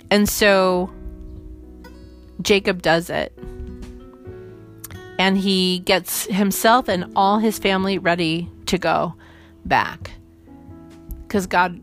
And 0.10 0.28
so 0.28 0.92
Jacob 2.42 2.82
does 2.82 3.12
it. 3.12 3.38
And 5.20 5.38
he 5.38 5.80
gets 5.80 6.26
himself 6.26 6.88
and 6.88 7.12
all 7.16 7.38
his 7.38 7.60
family 7.60 8.00
ready 8.00 8.50
to 8.66 8.80
go 8.80 9.14
back. 9.64 10.12
Because 11.30 11.46
God 11.48 11.80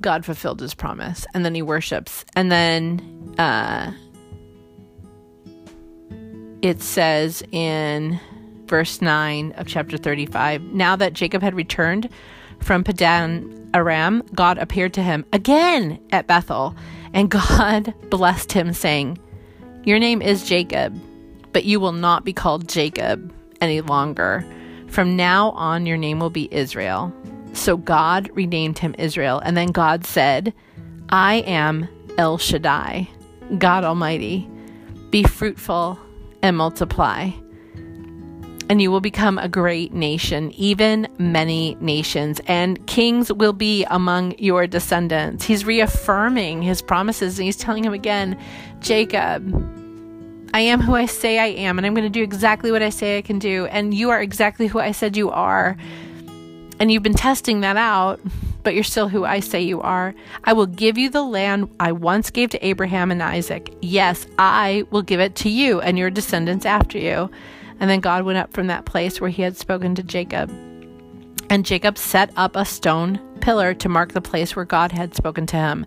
God 0.00 0.24
fulfilled 0.24 0.60
his 0.60 0.74
promise. 0.74 1.26
And 1.34 1.44
then 1.44 1.54
he 1.54 1.62
worships. 1.62 2.24
And 2.34 2.50
then 2.50 3.34
uh, 3.38 3.92
it 6.62 6.82
says 6.82 7.42
in 7.52 8.20
verse 8.66 9.00
9 9.00 9.52
of 9.52 9.66
chapter 9.66 9.96
35 9.96 10.62
Now 10.62 10.96
that 10.96 11.12
Jacob 11.12 11.42
had 11.42 11.54
returned 11.54 12.08
from 12.60 12.84
Padan 12.84 13.70
Aram, 13.74 14.22
God 14.34 14.58
appeared 14.58 14.94
to 14.94 15.02
him 15.02 15.24
again 15.32 16.00
at 16.10 16.26
Bethel. 16.26 16.74
And 17.12 17.30
God 17.30 17.94
blessed 18.10 18.52
him, 18.52 18.72
saying, 18.72 19.18
Your 19.84 19.98
name 19.98 20.20
is 20.20 20.48
Jacob, 20.48 20.98
but 21.52 21.64
you 21.64 21.80
will 21.80 21.92
not 21.92 22.24
be 22.24 22.32
called 22.32 22.68
Jacob 22.68 23.32
any 23.60 23.80
longer. 23.80 24.44
From 24.88 25.16
now 25.16 25.50
on, 25.50 25.86
your 25.86 25.96
name 25.96 26.20
will 26.20 26.30
be 26.30 26.48
Israel 26.52 27.12
so 27.56 27.76
God 27.76 28.30
renamed 28.34 28.78
him 28.78 28.94
Israel. 28.98 29.40
And 29.40 29.56
then 29.56 29.68
God 29.68 30.04
said, 30.04 30.54
I 31.08 31.36
am 31.36 31.88
El 32.18 32.38
Shaddai, 32.38 33.08
God 33.58 33.84
Almighty. 33.84 34.48
Be 35.10 35.22
fruitful 35.22 35.98
and 36.42 36.56
multiply. 36.56 37.30
And 38.68 38.82
you 38.82 38.90
will 38.90 39.00
become 39.00 39.38
a 39.38 39.48
great 39.48 39.92
nation, 39.92 40.50
even 40.52 41.06
many 41.18 41.76
nations, 41.76 42.40
and 42.46 42.84
kings 42.88 43.32
will 43.32 43.52
be 43.52 43.84
among 43.84 44.36
your 44.38 44.66
descendants. 44.66 45.44
He's 45.44 45.64
reaffirming 45.64 46.62
his 46.62 46.82
promises 46.82 47.38
and 47.38 47.44
he's 47.44 47.56
telling 47.56 47.84
him 47.84 47.94
again, 47.94 48.36
Jacob, 48.80 49.44
I 50.52 50.60
am 50.60 50.80
who 50.80 50.96
I 50.96 51.06
say 51.06 51.38
I 51.38 51.46
am, 51.46 51.78
and 51.78 51.86
I'm 51.86 51.94
going 51.94 52.10
to 52.10 52.10
do 52.10 52.22
exactly 52.22 52.72
what 52.72 52.82
I 52.82 52.88
say 52.88 53.18
I 53.18 53.22
can 53.22 53.38
do, 53.38 53.66
and 53.66 53.92
you 53.92 54.10
are 54.10 54.20
exactly 54.20 54.66
who 54.66 54.80
I 54.80 54.90
said 54.90 55.16
you 55.16 55.30
are 55.30 55.76
and 56.78 56.90
you've 56.90 57.02
been 57.02 57.14
testing 57.14 57.60
that 57.60 57.76
out, 57.76 58.20
but 58.62 58.74
you're 58.74 58.84
still 58.84 59.08
who 59.08 59.24
I 59.24 59.40
say 59.40 59.62
you 59.62 59.80
are. 59.80 60.14
I 60.44 60.52
will 60.52 60.66
give 60.66 60.98
you 60.98 61.08
the 61.08 61.22
land 61.22 61.74
I 61.80 61.92
once 61.92 62.30
gave 62.30 62.50
to 62.50 62.66
Abraham 62.66 63.10
and 63.10 63.22
Isaac. 63.22 63.74
Yes, 63.80 64.26
I 64.38 64.84
will 64.90 65.02
give 65.02 65.20
it 65.20 65.36
to 65.36 65.48
you 65.48 65.80
and 65.80 65.96
your 65.98 66.10
descendants 66.10 66.66
after 66.66 66.98
you. 66.98 67.30
And 67.78 67.88
then 67.88 68.00
God 68.00 68.24
went 68.24 68.38
up 68.38 68.52
from 68.52 68.66
that 68.66 68.84
place 68.84 69.20
where 69.20 69.30
he 69.30 69.42
had 69.42 69.56
spoken 69.56 69.94
to 69.94 70.02
Jacob. 70.02 70.50
And 71.48 71.64
Jacob 71.64 71.96
set 71.96 72.30
up 72.36 72.56
a 72.56 72.64
stone 72.64 73.20
pillar 73.40 73.72
to 73.74 73.88
mark 73.88 74.12
the 74.12 74.20
place 74.20 74.56
where 74.56 74.64
God 74.64 74.92
had 74.92 75.14
spoken 75.14 75.46
to 75.46 75.56
him. 75.56 75.86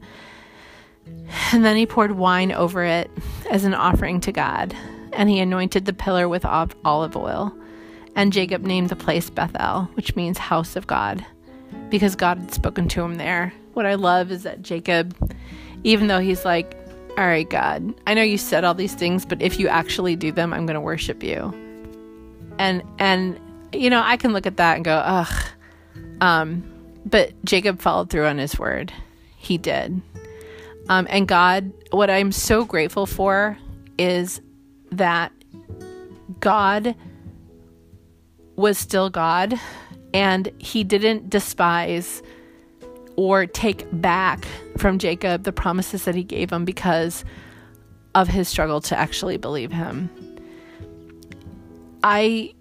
And 1.52 1.66
then 1.66 1.76
he 1.76 1.86
poured 1.86 2.12
wine 2.14 2.52
over 2.52 2.84
it 2.84 3.12
as 3.52 3.64
an 3.66 3.74
offering 3.74 4.22
to 4.22 4.32
God. 4.32 4.76
And 5.14 5.30
he 5.30 5.40
anointed 5.40 5.86
the 5.86 5.94
pillar 5.94 6.30
with 6.30 6.46
olive 6.46 7.18
oil. 7.18 7.54
And 8.20 8.34
Jacob 8.34 8.64
named 8.64 8.90
the 8.90 8.98
place 8.98 9.30
Bethel, 9.30 9.90
which 9.94 10.14
means 10.18 10.38
house 10.38 10.76
of 10.76 10.86
God, 10.88 11.26
because 11.90 12.18
God 12.18 12.38
had 12.38 12.54
spoken 12.54 12.90
to 12.90 13.02
him 13.02 13.16
there. 13.16 13.54
What 13.76 13.86
I 13.86 13.94
love 13.94 14.30
is 14.30 14.44
that 14.44 14.62
Jacob, 14.62 15.16
even 15.86 16.08
though 16.08 16.20
he's 16.20 16.44
like, 16.44 16.76
All 17.18 17.26
right, 17.26 17.50
God, 17.50 17.94
I 18.06 18.14
know 18.14 18.22
you 18.22 18.38
said 18.38 18.66
all 18.66 18.74
these 18.74 18.94
things, 18.94 19.26
but 19.26 19.42
if 19.42 19.58
you 19.58 19.70
actually 19.70 20.18
do 20.18 20.34
them, 20.34 20.54
I'm 20.54 20.66
going 20.66 20.74
to 20.74 20.82
worship 20.82 21.24
you. 21.24 21.54
And, 22.58 22.84
and, 23.00 23.40
you 23.72 23.90
know, 23.90 24.02
I 24.04 24.18
can 24.18 24.34
look 24.34 24.46
at 24.46 24.58
that 24.58 24.76
and 24.76 24.84
go, 24.84 24.98
Ugh. 24.98 25.46
Um, 26.20 26.70
but 27.06 27.32
Jacob 27.46 27.80
followed 27.80 28.10
through 28.10 28.26
on 28.26 28.38
his 28.38 28.60
word. 28.60 28.92
He 29.38 29.58
did. 29.58 30.02
Um, 30.90 31.08
and 31.10 31.26
God, 31.26 31.72
what 31.92 32.10
I'm 32.10 32.34
so 32.34 32.66
grateful 32.66 33.06
for 33.06 33.58
is 33.98 34.42
that 34.92 35.32
God 36.42 36.96
was 38.60 38.78
still 38.78 39.10
God 39.10 39.58
and 40.14 40.52
he 40.58 40.84
didn't 40.84 41.30
despise 41.30 42.22
or 43.16 43.46
take 43.46 43.88
back 43.94 44.46
from 44.78 45.00
Jacob 45.00 45.44
the 45.44 45.54
promises 45.54 46.04
that 46.04 46.14
he 46.14 46.24
gave 46.24 46.52
him 46.52 46.66
because 46.66 47.24
of 48.14 48.28
his 48.28 48.50
struggle 48.50 48.82
to 48.82 48.98
actually 48.98 49.38
believe 49.38 49.72
him. 49.72 50.10
I 52.04 52.54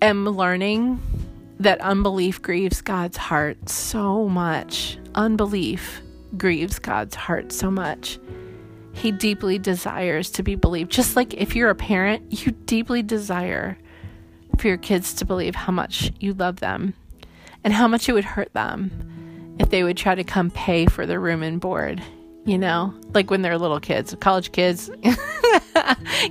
am 0.00 0.26
learning 0.26 1.00
that 1.58 1.80
unbelief 1.80 2.40
grieves 2.40 2.80
God's 2.80 3.16
heart 3.16 3.68
so 3.68 4.28
much. 4.28 4.96
Unbelief 5.16 6.02
grieves 6.36 6.78
God's 6.78 7.16
heart 7.16 7.50
so 7.50 7.68
much. 7.68 8.18
He 8.92 9.10
deeply 9.10 9.58
desires 9.58 10.30
to 10.32 10.44
be 10.44 10.54
believed. 10.54 10.92
Just 10.92 11.16
like 11.16 11.34
if 11.34 11.56
you're 11.56 11.70
a 11.70 11.74
parent, 11.74 12.46
you 12.46 12.52
deeply 12.52 13.02
desire 13.02 13.76
for 14.62 14.68
your 14.68 14.76
kids 14.76 15.12
to 15.14 15.24
believe 15.24 15.56
how 15.56 15.72
much 15.72 16.12
you 16.20 16.32
love 16.34 16.60
them 16.60 16.94
and 17.64 17.74
how 17.74 17.88
much 17.88 18.08
it 18.08 18.12
would 18.12 18.24
hurt 18.24 18.52
them 18.52 19.56
if 19.58 19.70
they 19.70 19.82
would 19.82 19.96
try 19.96 20.14
to 20.14 20.22
come 20.22 20.52
pay 20.52 20.86
for 20.86 21.04
their 21.04 21.18
room 21.18 21.42
and 21.42 21.60
board. 21.60 22.00
You 22.44 22.58
know, 22.58 22.94
like 23.12 23.28
when 23.28 23.42
they're 23.42 23.58
little 23.58 23.80
kids, 23.80 24.14
college 24.20 24.52
kids, 24.52 24.88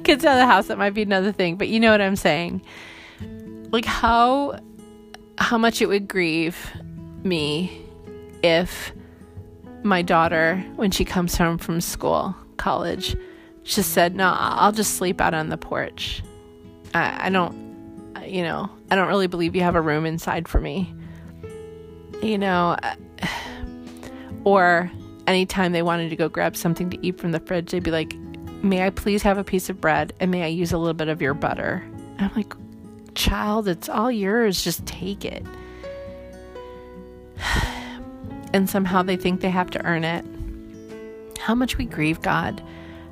kids 0.04 0.26
out 0.26 0.34
of 0.34 0.40
the 0.40 0.46
house, 0.46 0.68
that 0.68 0.78
might 0.78 0.94
be 0.94 1.02
another 1.02 1.34
thing, 1.34 1.58
but 1.58 1.68
you 1.68 1.80
know 1.80 1.92
what 1.92 2.00
I'm 2.00 2.16
saying. 2.16 2.62
Like 3.70 3.86
how 3.86 4.60
how 5.38 5.58
much 5.58 5.82
it 5.82 5.88
would 5.88 6.08
grieve 6.08 6.72
me 7.24 7.82
if 8.44 8.94
my 9.84 10.02
daughter, 10.02 10.64
when 10.78 10.92
she 10.92 11.04
comes 11.04 11.36
home 11.36 11.58
from 11.58 11.82
school, 11.82 12.36
college, 12.56 13.16
just 13.64 13.92
said, 13.92 14.16
No, 14.16 14.34
I'll 14.38 14.72
just 14.72 14.96
sleep 14.96 15.20
out 15.20 15.34
on 15.34 15.50
the 15.50 15.58
porch. 15.58 16.24
I, 16.94 17.28
I 17.28 17.30
don't 17.30 17.61
you 18.26 18.44
know, 18.44 18.70
I 18.90 18.96
don't 18.96 19.08
really 19.08 19.28
believe 19.28 19.56
you 19.56 19.62
have 19.62 19.76
a 19.76 19.82
room 19.82 20.06
inside 20.06 20.48
for 20.48 20.60
me. 20.60 20.94
You 22.22 22.38
know, 22.38 22.78
uh, 22.82 22.96
or 24.44 24.92
anytime 25.28 25.72
they 25.72 25.82
wanted 25.82 26.10
to 26.10 26.16
go 26.16 26.30
grab 26.30 26.56
something 26.56 26.90
to 26.90 27.06
eat 27.06 27.20
from 27.20 27.32
the 27.32 27.40
fridge, 27.40 27.72
they'd 27.72 27.84
be 27.84 27.92
like, 27.92 28.16
May 28.64 28.86
I 28.86 28.92
please 28.92 29.24
have 29.24 29.40
a 29.40 29.44
piece 29.44 29.70
of 29.70 29.82
bread 29.82 30.14
and 30.20 30.30
may 30.30 30.44
I 30.44 30.48
use 30.48 30.72
a 30.72 30.78
little 30.78 30.94
bit 30.94 31.08
of 31.08 31.22
your 31.22 31.34
butter? 31.34 31.84
And 32.18 32.22
I'm 32.22 32.32
like, 32.36 32.54
Child, 33.16 33.68
it's 33.68 33.90
all 33.90 34.12
yours. 34.12 34.64
Just 34.64 34.86
take 34.86 35.26
it. 35.26 35.46
And 38.54 38.70
somehow 38.70 39.02
they 39.02 39.16
think 39.16 39.40
they 39.40 39.50
have 39.50 39.70
to 39.70 39.86
earn 39.86 40.04
it. 40.04 40.26
How 41.40 41.56
much 41.56 41.78
we 41.78 41.86
grieve 41.86 42.22
God 42.22 42.62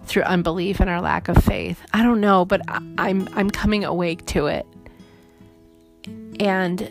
through 0.09 0.23
unbelief 0.23 0.79
and 0.79 0.89
our 0.89 1.01
lack 1.01 1.27
of 1.27 1.37
faith. 1.37 1.81
I 1.93 2.03
don't 2.03 2.19
know, 2.19 2.43
but 2.43 2.61
I'm 2.67 3.29
I'm 3.33 3.49
coming 3.49 3.85
awake 3.85 4.25
to 4.27 4.47
it. 4.47 4.65
And 6.39 6.89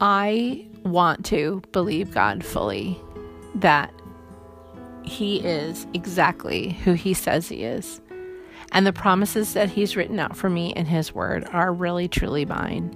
I 0.00 0.66
want 0.84 1.24
to 1.26 1.62
believe 1.72 2.12
God 2.12 2.44
fully 2.44 2.98
that 3.56 3.92
He 5.04 5.38
is 5.40 5.86
exactly 5.94 6.72
who 6.84 6.94
He 6.94 7.14
says 7.14 7.48
He 7.48 7.64
is. 7.64 8.00
And 8.72 8.86
the 8.86 8.92
promises 8.92 9.54
that 9.54 9.70
He's 9.70 9.96
written 9.96 10.18
out 10.18 10.36
for 10.36 10.50
me 10.50 10.72
in 10.74 10.86
His 10.86 11.14
Word 11.14 11.46
are 11.52 11.72
really, 11.72 12.08
truly 12.08 12.44
mine. 12.44 12.94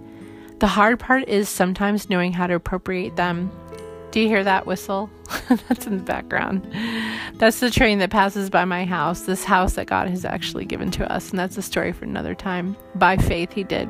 The 0.59 0.67
hard 0.69 1.01
part 1.01 1.29
is 1.29 1.49
sometimes 1.49 2.11
knowing 2.11 2.33
how 2.33 2.47
to 2.47 2.55
appropriate 2.55 3.17
them. 3.17 3.51
Do 4.11 4.21
you 4.21 4.29
hear 4.29 4.45
that 4.45 4.67
whistle? 4.67 5.11
That's 5.49 5.87
in 5.87 5.97
the 5.97 6.05
background. 6.05 6.71
That's 7.35 7.61
the 7.61 7.71
train 7.71 7.99
that 8.01 8.11
passes 8.11 8.51
by 8.51 8.65
my 8.65 8.85
house, 8.85 9.23
this 9.23 9.43
house 9.43 9.75
that 9.75 9.87
God 9.87 10.09
has 10.09 10.25
actually 10.25 10.67
given 10.67 10.91
to 10.93 11.11
us. 11.11 11.31
And 11.31 11.39
that's 11.39 11.57
a 11.57 11.63
story 11.63 11.93
for 11.93 12.05
another 12.05 12.35
time. 12.35 12.77
By 12.95 13.17
faith, 13.17 13.53
He 13.53 13.65
did 13.65 13.89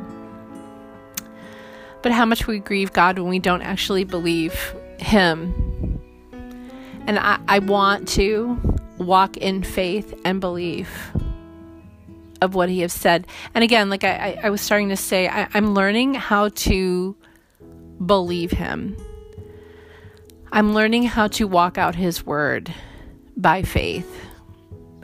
but 2.03 2.13
how 2.13 2.25
much 2.25 2.47
we 2.47 2.59
grieve 2.59 2.93
God 2.93 3.19
when 3.19 3.29
we 3.29 3.39
don't 3.39 3.63
actually 3.63 4.05
believe 4.05 4.75
Him. 4.99 6.01
And 7.07 7.19
I, 7.19 7.39
I 7.49 7.59
want 7.59 8.09
to 8.09 8.59
walk 8.99 9.37
in 9.37 9.63
faith 9.63 10.15
and 10.25 10.41
belief 10.41 11.13
of 12.41 12.55
what 12.55 12.69
he 12.69 12.81
has 12.81 12.93
said. 12.93 13.27
And 13.55 13.65
again, 13.65 13.89
like 13.89 14.05
I, 14.05 14.39
I 14.43 14.51
was 14.51 14.61
starting 14.61 14.89
to 14.91 14.97
say, 14.97 15.29
I, 15.29 15.49
I'm 15.55 15.75
learning 15.75 16.15
how 16.15 16.49
to 16.49 17.17
believe 18.05 18.51
him. 18.51 18.97
I'm 20.51 20.75
learning 20.75 21.05
how 21.05 21.29
to 21.29 21.47
walk 21.47 21.79
out 21.79 21.95
his 21.95 22.27
word 22.27 22.75
by 23.37 23.63
faith. 23.63 24.29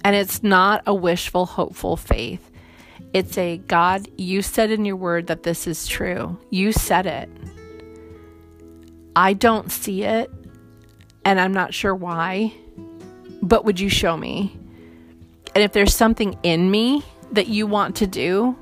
And 0.05 0.15
it's 0.15 0.43
not 0.43 0.83
a 0.87 0.95
wishful, 0.95 1.47
hopeful 1.47 1.97
faith. 1.97 2.48
It's 3.13 3.39
a 3.39 3.59
God, 3.59 4.09
you 4.17 4.43
said 4.43 4.71
in 4.71 4.85
your 4.85 4.97
word 4.97 5.29
that 5.29 5.43
this 5.43 5.67
is 5.67 5.87
true. 5.87 6.39
You 6.51 6.73
said 6.73 7.07
it. 7.07 7.31
I 9.17 9.33
don't 9.33 9.73
see 9.73 10.05
it, 10.05 10.31
and 11.25 11.41
I'm 11.41 11.53
not 11.53 11.75
sure 11.75 11.95
why, 11.95 12.53
but 13.43 13.65
would 13.65 13.81
you 13.81 13.89
show 13.89 14.17
me? 14.17 14.57
And 15.55 15.65
if 15.65 15.73
there's 15.73 15.95
something 15.95 16.39
in 16.43 16.71
me 16.71 17.03
that 17.33 17.49
you 17.49 17.67
want 17.67 17.97
to 17.97 18.07
do 18.07 18.57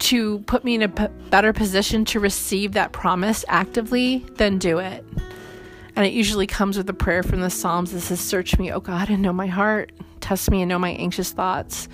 to 0.00 0.40
put 0.40 0.64
me 0.64 0.74
in 0.74 0.82
a 0.82 0.88
p- 0.88 1.06
better 1.30 1.52
position 1.52 2.04
to 2.06 2.20
receive 2.20 2.72
that 2.72 2.92
promise 2.92 3.44
actively, 3.48 4.26
then 4.36 4.58
do 4.58 4.78
it. 4.78 5.04
And 5.96 6.04
it 6.04 6.12
usually 6.12 6.46
comes 6.46 6.76
with 6.76 6.90
a 6.90 6.94
prayer 6.94 7.22
from 7.22 7.40
the 7.40 7.50
Psalms 7.50 7.92
that 7.92 8.00
says, 8.00 8.20
Search 8.20 8.58
me, 8.58 8.72
O 8.72 8.80
God, 8.80 9.10
and 9.10 9.22
know 9.22 9.32
my 9.32 9.46
heart. 9.46 9.92
Test 10.20 10.50
me 10.50 10.62
and 10.62 10.68
know 10.68 10.78
my 10.78 10.90
anxious 10.90 11.32
thoughts. 11.32 11.88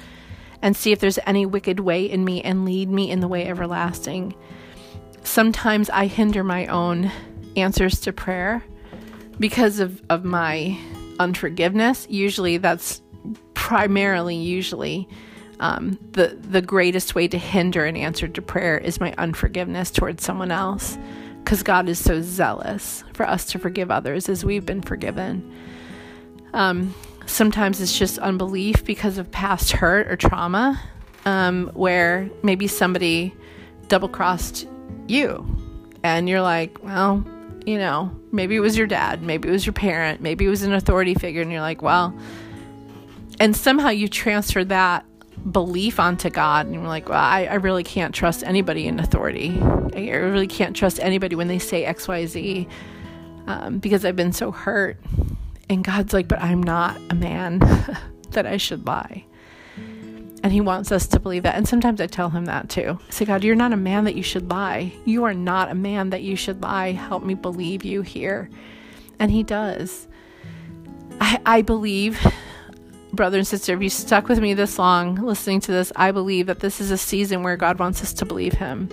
And 0.62 0.76
see 0.76 0.93
if 0.93 1.00
there's 1.00 1.19
any 1.26 1.47
wicked 1.47 1.81
way 1.81 2.05
in 2.05 2.25
me 2.25 2.43
and 2.43 2.64
lead 2.64 2.90
me 2.90 3.11
in 3.11 3.21
the 3.21 3.29
way 3.29 3.47
everlasting. 3.47 4.35
Sometimes 5.23 5.88
I 5.90 6.07
hinder 6.07 6.45
my 6.45 6.67
own 6.67 7.11
answers 7.57 8.00
to 8.00 8.12
prayer 8.12 8.62
because 9.38 9.81
of, 9.81 10.02
of 10.11 10.25
my 10.25 10.79
unforgiveness. 11.19 12.07
Usually 12.11 12.59
that's 12.59 13.00
primarily 13.55 14.37
usually 14.37 15.09
um, 15.61 15.99
the 16.12 16.38
the 16.40 16.62
greatest 16.62 17.14
way 17.14 17.29
to 17.29 17.38
hinder 17.38 17.85
an 17.85 17.97
answer 17.97 18.26
to 18.26 18.43
prayer 18.43 18.79
is 18.79 18.99
my 18.99 19.14
unforgiveness 19.19 19.90
towards 19.90 20.25
someone 20.25 20.50
else 20.50 20.99
because 21.45 21.62
God 21.62 21.88
is 21.88 22.02
so 22.02 22.23
zealous 22.23 23.05
for 23.12 23.29
us 23.29 23.45
to 23.47 23.59
forgive 23.59 23.90
others 23.90 24.29
as 24.29 24.45
we've 24.45 24.64
been 24.64 24.83
forgiven. 24.83 25.55
Um, 26.55 26.95
sometimes 27.30 27.80
it's 27.80 27.99
just 27.99 28.18
unbelief 28.18 28.84
because 28.84 29.18
of 29.18 29.30
past 29.30 29.72
hurt 29.72 30.10
or 30.10 30.16
trauma, 30.16 30.80
um, 31.25 31.70
where 31.75 32.28
maybe 32.42 32.66
somebody 32.66 33.34
double 33.88 34.08
crossed 34.08 34.66
you, 35.06 35.44
and 36.02 36.28
you're 36.28 36.42
like, 36.42 36.82
well, 36.82 37.25
you 37.66 37.78
know, 37.78 38.10
maybe 38.32 38.56
it 38.56 38.60
was 38.60 38.76
your 38.76 38.87
dad, 38.87 39.22
maybe 39.22 39.49
it 39.49 39.52
was 39.52 39.66
your 39.66 39.72
parent, 39.72 40.20
maybe 40.20 40.44
it 40.46 40.49
was 40.49 40.62
an 40.62 40.72
authority 40.72 41.14
figure, 41.14 41.42
and 41.42 41.50
you're 41.50 41.60
like, 41.60 41.82
well, 41.82 42.16
and 43.38 43.56
somehow 43.56 43.88
you 43.88 44.08
transfer 44.08 44.64
that 44.64 45.04
belief 45.50 45.99
onto 45.99 46.30
God, 46.30 46.66
and 46.66 46.75
you're 46.75 46.84
like, 46.84 47.08
well, 47.08 47.18
I, 47.18 47.46
I 47.46 47.54
really 47.54 47.84
can't 47.84 48.14
trust 48.14 48.44
anybody 48.44 48.87
in 48.87 49.00
authority. 49.00 49.58
I 49.60 50.10
really 50.10 50.46
can't 50.46 50.76
trust 50.76 51.00
anybody 51.00 51.34
when 51.34 51.49
they 51.49 51.58
say 51.58 51.84
X, 51.84 52.06
Y, 52.06 52.26
Z, 52.26 52.68
um, 53.46 53.78
because 53.78 54.04
I've 54.04 54.16
been 54.16 54.32
so 54.32 54.50
hurt. 54.50 54.99
And 55.70 55.82
God's 55.84 56.12
like, 56.12 56.28
but 56.28 56.42
I'm 56.42 56.62
not 56.62 57.00
a 57.08 57.14
man 57.14 57.60
that 58.30 58.44
I 58.44 58.58
should 58.58 58.86
lie. 58.86 59.24
And 60.42 60.52
he 60.52 60.60
wants 60.60 60.90
us 60.90 61.06
to 61.08 61.20
believe 61.20 61.44
that. 61.44 61.54
And 61.54 61.68
sometimes 61.68 62.00
I 62.00 62.06
tell 62.06 62.28
him 62.28 62.46
that 62.46 62.68
too. 62.68 62.98
I 63.08 63.10
say, 63.10 63.24
God, 63.24 63.44
you're 63.44 63.54
not 63.54 63.72
a 63.72 63.78
man 63.78 64.04
that 64.04 64.14
you 64.14 64.22
should 64.22 64.50
lie. 64.50 64.92
You 65.04 65.24
are 65.24 65.34
not 65.34 65.70
a 65.70 65.74
man 65.74 66.10
that 66.10 66.22
you 66.22 66.34
should 66.34 66.60
lie. 66.60 66.92
Help 66.92 67.22
me 67.22 67.34
believe 67.34 67.84
you 67.84 68.02
here. 68.02 68.50
And 69.18 69.30
he 69.30 69.42
does. 69.42 70.08
I, 71.20 71.40
I 71.46 71.62
believe 71.62 72.20
brother 73.12 73.38
and 73.38 73.46
sister, 73.46 73.74
if 73.74 73.82
you 73.82 73.90
stuck 73.90 74.28
with 74.28 74.40
me 74.40 74.54
this 74.54 74.78
long 74.78 75.16
listening 75.16 75.60
to 75.60 75.72
this, 75.72 75.92
I 75.96 76.12
believe 76.12 76.46
that 76.46 76.60
this 76.60 76.80
is 76.80 76.90
a 76.90 76.98
season 76.98 77.42
where 77.42 77.56
God 77.56 77.78
wants 77.78 78.02
us 78.02 78.12
to 78.14 78.24
believe 78.24 78.54
Him. 78.54 78.88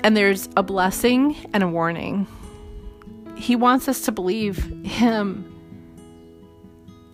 And 0.00 0.16
there's 0.16 0.48
a 0.56 0.62
blessing 0.62 1.36
and 1.52 1.62
a 1.62 1.68
warning. 1.68 2.26
He 3.36 3.56
wants 3.56 3.88
us 3.88 4.02
to 4.02 4.12
believe 4.12 4.58
Him 4.84 5.50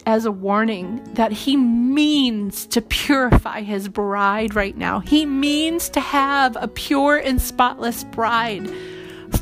as 0.06 0.24
a 0.24 0.32
warning 0.32 1.02
that 1.14 1.32
He 1.32 1.56
means 1.56 2.66
to 2.66 2.80
purify 2.80 3.62
His 3.62 3.88
bride 3.88 4.54
right 4.54 4.76
now. 4.76 5.00
He 5.00 5.26
means 5.26 5.88
to 5.90 6.00
have 6.00 6.56
a 6.60 6.68
pure 6.68 7.16
and 7.16 7.40
spotless 7.40 8.04
bride 8.04 8.68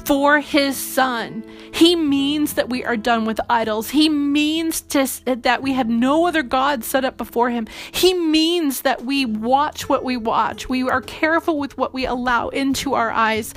for 0.04 0.40
his 0.40 0.76
son. 0.76 1.44
He 1.72 1.96
means 1.96 2.54
that 2.54 2.68
we 2.68 2.84
are 2.84 2.96
done 2.96 3.24
with 3.24 3.40
idols. 3.48 3.90
He 3.90 4.08
means 4.08 4.80
to, 4.82 5.06
that 5.26 5.62
we 5.62 5.72
have 5.74 5.88
no 5.88 6.26
other 6.26 6.42
God 6.42 6.84
set 6.84 7.04
up 7.04 7.16
before 7.16 7.50
him. 7.50 7.66
He 7.92 8.14
means 8.14 8.82
that 8.82 9.04
we 9.04 9.24
watch 9.24 9.88
what 9.88 10.04
we 10.04 10.16
watch. 10.16 10.68
We 10.68 10.88
are 10.88 11.02
careful 11.02 11.58
with 11.58 11.76
what 11.76 11.94
we 11.94 12.06
allow 12.06 12.48
into 12.48 12.94
our 12.94 13.10
eyes. 13.10 13.54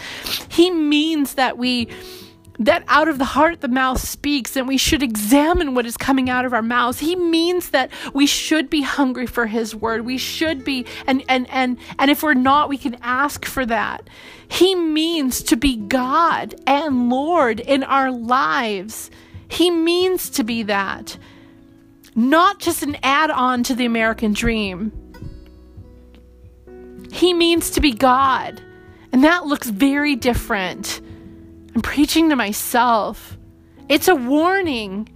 He 0.49 0.71
means 0.71 1.35
that 1.35 1.57
we 1.57 1.89
that 2.65 2.83
out 2.87 3.07
of 3.07 3.17
the 3.17 3.25
heart 3.25 3.61
the 3.61 3.67
mouth 3.67 3.99
speaks 3.99 4.55
and 4.55 4.67
we 4.67 4.77
should 4.77 5.01
examine 5.01 5.73
what 5.73 5.87
is 5.87 5.97
coming 5.97 6.29
out 6.29 6.45
of 6.45 6.53
our 6.53 6.61
mouths. 6.61 6.99
He 6.99 7.15
means 7.15 7.71
that 7.71 7.89
we 8.13 8.27
should 8.27 8.69
be 8.69 8.83
hungry 8.83 9.25
for 9.25 9.47
his 9.47 9.75
word. 9.75 10.05
We 10.05 10.19
should 10.19 10.63
be 10.63 10.85
and 11.07 11.23
and 11.27 11.49
and 11.49 11.77
and 11.97 12.11
if 12.11 12.21
we're 12.21 12.35
not 12.35 12.69
we 12.69 12.77
can 12.77 12.97
ask 13.01 13.45
for 13.45 13.65
that. 13.65 14.07
He 14.47 14.75
means 14.75 15.41
to 15.43 15.55
be 15.55 15.75
god 15.75 16.53
and 16.67 17.09
lord 17.09 17.59
in 17.59 17.83
our 17.83 18.11
lives. 18.11 19.09
He 19.47 19.71
means 19.71 20.29
to 20.31 20.43
be 20.43 20.63
that. 20.63 21.17
Not 22.13 22.59
just 22.59 22.83
an 22.83 22.95
add-on 23.01 23.63
to 23.63 23.75
the 23.75 23.85
american 23.85 24.33
dream. 24.33 24.91
He 27.11 27.33
means 27.33 27.71
to 27.71 27.81
be 27.81 27.91
god. 27.91 28.61
And 29.11 29.23
that 29.23 29.47
looks 29.47 29.69
very 29.69 30.15
different 30.15 31.01
I'm 31.75 31.81
preaching 31.81 32.29
to 32.29 32.35
myself. 32.35 33.37
It's 33.87 34.07
a 34.07 34.15
warning. 34.15 35.09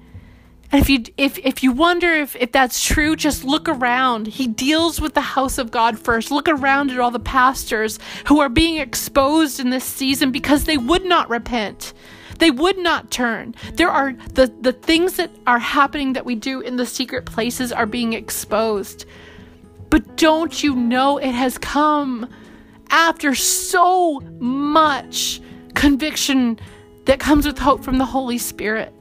And 0.72 0.82
if 0.82 0.90
you 0.90 1.04
if 1.18 1.38
if 1.38 1.64
you 1.64 1.72
wonder 1.72 2.12
if, 2.12 2.36
if 2.36 2.52
that's 2.52 2.84
true, 2.84 3.16
just 3.16 3.44
look 3.44 3.70
around. 3.70 4.28
He 4.28 4.48
deals 4.48 5.00
with 5.00 5.14
the 5.14 5.22
house 5.22 5.58
of 5.58 5.72
God 5.72 6.00
first. 6.00 6.32
Look 6.32 6.50
around 6.50 6.92
at 6.92 7.00
all 7.00 7.12
the 7.12 7.20
pastors 7.20 8.00
who 8.28 8.40
are 8.40 8.50
being 8.50 8.78
exposed 8.78 9.60
in 9.60 9.70
this 9.70 9.86
season 9.86 10.32
because 10.32 10.64
they 10.64 10.78
would 10.78 11.06
not 11.06 11.30
repent. 11.30 11.94
They 12.40 12.52
would 12.52 12.78
not 12.78 13.12
turn. 13.12 13.56
There 13.76 13.90
are 13.90 14.14
the, 14.34 14.54
the 14.60 14.74
things 14.74 15.16
that 15.16 15.32
are 15.48 15.60
happening 15.60 16.14
that 16.14 16.26
we 16.26 16.36
do 16.36 16.60
in 16.60 16.76
the 16.76 16.86
secret 16.86 17.26
places 17.26 17.72
are 17.72 17.86
being 17.86 18.14
exposed. 18.14 19.06
But 19.90 20.18
don't 20.18 20.62
you 20.62 20.76
know 20.76 21.18
it 21.18 21.32
has 21.32 21.58
come 21.58 22.30
after 22.90 23.36
so 23.36 24.20
much 24.40 25.40
conviction 25.76 26.60
that 27.06 27.20
comes 27.20 27.46
with 27.46 27.58
hope 27.58 27.84
from 27.84 27.98
the 27.98 28.06
Holy 28.06 28.38
Spirit. 28.38 28.94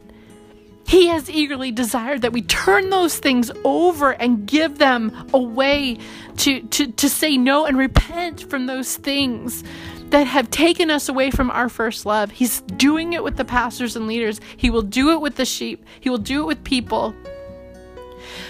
He 0.86 1.06
has 1.06 1.30
eagerly 1.30 1.72
desired 1.72 2.22
that 2.22 2.32
we 2.32 2.42
turn 2.42 2.90
those 2.90 3.18
things 3.18 3.50
over 3.64 4.10
and 4.10 4.46
give 4.46 4.78
them 4.78 5.28
away 5.32 5.98
to, 6.38 6.60
to, 6.60 6.92
to 6.92 7.08
say 7.08 7.38
no 7.38 7.64
and 7.64 7.78
repent 7.78 8.48
from 8.50 8.66
those 8.66 8.96
things 8.96 9.64
that 10.10 10.26
have 10.26 10.50
taken 10.50 10.90
us 10.90 11.08
away 11.08 11.30
from 11.30 11.50
our 11.50 11.68
first 11.70 12.04
love. 12.04 12.30
He's 12.30 12.60
doing 12.60 13.14
it 13.14 13.24
with 13.24 13.36
the 13.36 13.44
pastors 13.44 13.96
and 13.96 14.06
leaders, 14.06 14.40
He 14.56 14.70
will 14.70 14.82
do 14.82 15.12
it 15.12 15.20
with 15.20 15.36
the 15.36 15.46
sheep, 15.46 15.84
He 16.00 16.10
will 16.10 16.18
do 16.18 16.42
it 16.42 16.46
with 16.46 16.64
people 16.64 17.14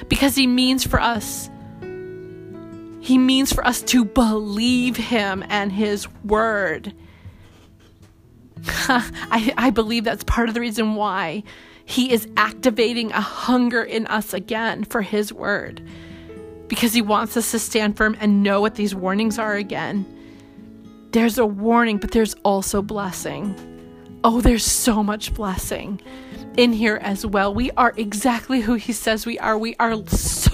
because 0.09 0.35
He 0.35 0.47
means 0.47 0.85
for 0.85 1.01
us. 1.01 1.49
He 3.01 3.19
means 3.19 3.53
for 3.53 3.67
us 3.67 3.83
to 3.83 4.05
believe 4.05 4.97
Him 4.97 5.45
and 5.49 5.71
His 5.71 6.09
word. 6.25 6.93
I, 8.88 9.53
I 9.57 9.70
believe 9.70 10.05
that's 10.05 10.24
part 10.24 10.48
of 10.48 10.55
the 10.55 10.61
reason 10.61 10.94
why 10.94 11.42
he 11.85 12.12
is 12.12 12.29
activating 12.37 13.12
a 13.12 13.20
hunger 13.20 13.83
in 13.83 14.07
us 14.07 14.33
again 14.33 14.85
for 14.85 15.03
his 15.03 15.33
word 15.33 15.83
because 16.68 16.92
he 16.92 17.03
wants 17.03 17.37
us 17.37 17.50
to 17.50 17.59
stand 17.59 17.96
firm 17.96 18.16
and 18.20 18.42
know 18.42 18.61
what 18.61 18.74
these 18.74 18.94
warnings 18.94 19.38
are 19.38 19.55
again. 19.55 20.07
There's 21.12 21.38
a 21.38 21.46
warning, 21.46 21.98
but 21.98 22.11
there's 22.11 22.35
also 22.42 22.83
blessing. 22.83 23.55
Oh, 24.24 24.40
there's 24.40 24.64
so 24.64 25.03
much 25.03 25.35
blessing 25.35 26.00
in 26.57 26.72
here 26.72 26.98
as 27.03 27.27
well. 27.27 27.55
We 27.55 27.70
are 27.72 27.92
exactly 27.96 28.61
who 28.61 28.74
He 28.74 28.92
says 28.92 29.27
we 29.27 29.38
are. 29.38 29.59
We 29.59 29.77
are 29.79 29.94
so 30.07 30.54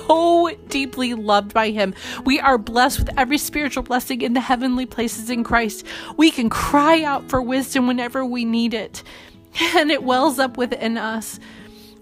deeply 0.68 1.14
loved 1.14 1.55
by 1.55 1.70
Him. 1.70 1.94
We 2.25 2.40
are 2.40 2.59
blessed 2.59 3.01
with 3.01 3.18
every 3.18 3.38
spiritual 3.38 3.83
blessing 3.83 4.23
in 4.23 4.33
the 4.33 4.40
heavenly 4.40 4.87
places 4.87 5.31
in 5.31 5.44
Christ. 5.44 5.87
We 6.16 6.31
can 6.31 6.49
cry 6.49 7.03
out 7.03 7.29
for 7.29 7.42
wisdom 7.42 7.87
whenever 7.87 8.25
we 8.25 8.44
need 8.44 8.75
it, 8.75 9.03
and 9.77 9.90
it 9.90 10.03
wells 10.03 10.38
up 10.38 10.57
within 10.57 10.96
us. 10.96 11.38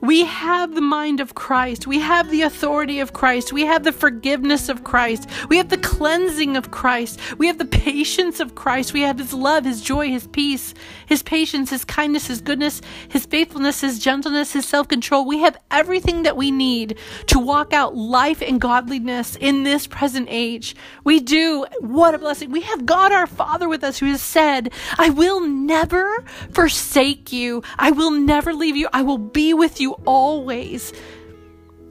We 0.01 0.25
have 0.25 0.75
the 0.75 0.81
mind 0.81 1.21
of 1.21 1.35
Christ. 1.35 1.87
We 1.87 1.99
have 1.99 2.31
the 2.31 2.43
authority 2.43 3.01
of 3.01 3.13
Christ. 3.13 3.53
We 3.53 3.63
have 3.63 3.83
the 3.83 3.93
forgiveness 3.93 4.69
of 4.69 4.85
Christ. 4.85 5.29
We 5.49 5.57
have 5.57 5.71
the 5.71 5.79
cleansing 5.79 6.57
of 6.57 6.71
Christ. 6.71 7.19
We 7.39 7.49
have 7.49 7.59
the 7.59 7.65
patience 7.65 8.39
of 8.39 8.55
Christ. 8.55 8.93
We 8.93 9.01
have 9.03 9.19
His 9.19 9.35
love, 9.35 9.65
His 9.65 9.81
joy, 9.81 10.09
His 10.09 10.29
peace, 10.29 10.73
His 11.07 11.23
patience, 11.23 11.71
His 11.71 11.85
kindness, 11.85 12.29
His 12.29 12.41
goodness, 12.41 12.81
His 13.09 13.27
faithfulness, 13.27 13.81
His 13.81 13.99
gentleness, 13.99 14.53
His 14.53 14.67
self 14.67 14.87
control. 14.87 15.27
We 15.27 15.41
have 15.41 15.57
everything 15.71 16.23
that 16.23 16.37
we 16.37 16.53
need 16.53 16.97
to 17.27 17.41
walk 17.41 17.73
out 17.73 17.97
life 17.97 18.41
and 18.41 18.61
godliness 18.61 19.37
in 19.37 19.65
this 19.65 19.89
present 19.89 20.29
age. 20.31 20.77
We 21.03 21.19
do. 21.19 21.67
What 21.81 22.15
a 22.15 22.19
blessing. 22.19 22.53
We 22.53 22.61
have 22.61 22.87
God 22.87 23.11
our 23.11 23.27
Father 23.27 23.69
with 23.69 23.83
us 23.83 23.99
who 23.99 24.07
has 24.07 24.23
said, 24.23 24.73
I 24.97 25.11
will 25.11 25.41
never 25.41 26.25
forsake 26.53 27.33
you. 27.33 27.63
I 27.79 27.91
will 27.91 28.13
never 28.13 28.55
leave 28.55 28.77
you. 28.77 28.89
I 28.93 29.03
will 29.03 29.19
be 29.19 29.53
with 29.55 29.81
you 29.81 29.88
always. 30.05 30.93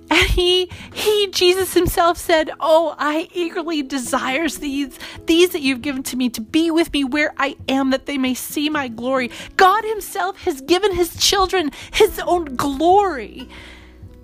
And 0.10 0.26
he, 0.30 0.72
he, 0.94 1.28
Jesus 1.32 1.74
himself 1.74 2.18
said, 2.18 2.52
Oh, 2.60 2.96
I 2.98 3.28
eagerly 3.34 3.84
desires 3.84 4.60
these, 4.60 4.98
these 5.26 5.50
that 5.50 5.62
you've 5.62 5.82
given 5.82 6.04
to 6.04 6.16
me 6.16 6.30
to 6.30 6.42
be 6.42 6.72
with 6.72 6.94
me 6.94 7.04
where 7.04 7.34
I 7.38 7.58
am, 7.68 7.90
that 7.90 8.06
they 8.06 8.18
may 8.18 8.34
see 8.34 8.70
my 8.70 8.88
glory. 8.88 9.32
God 9.58 9.84
himself 9.84 10.42
has 10.44 10.62
given 10.62 10.96
his 10.96 11.18
children 11.18 11.72
his 11.92 12.20
own 12.20 12.56
glory. 12.56 13.50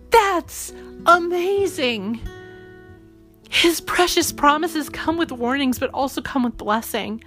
That's 0.10 0.74
amazing. 1.06 2.22
His 3.50 3.82
precious 3.82 4.32
promises 4.32 4.90
come 4.90 5.18
with 5.18 5.32
warnings, 5.32 5.80
but 5.80 5.90
also 5.94 6.22
come 6.22 6.44
with 6.44 6.58
blessing. 6.58 7.24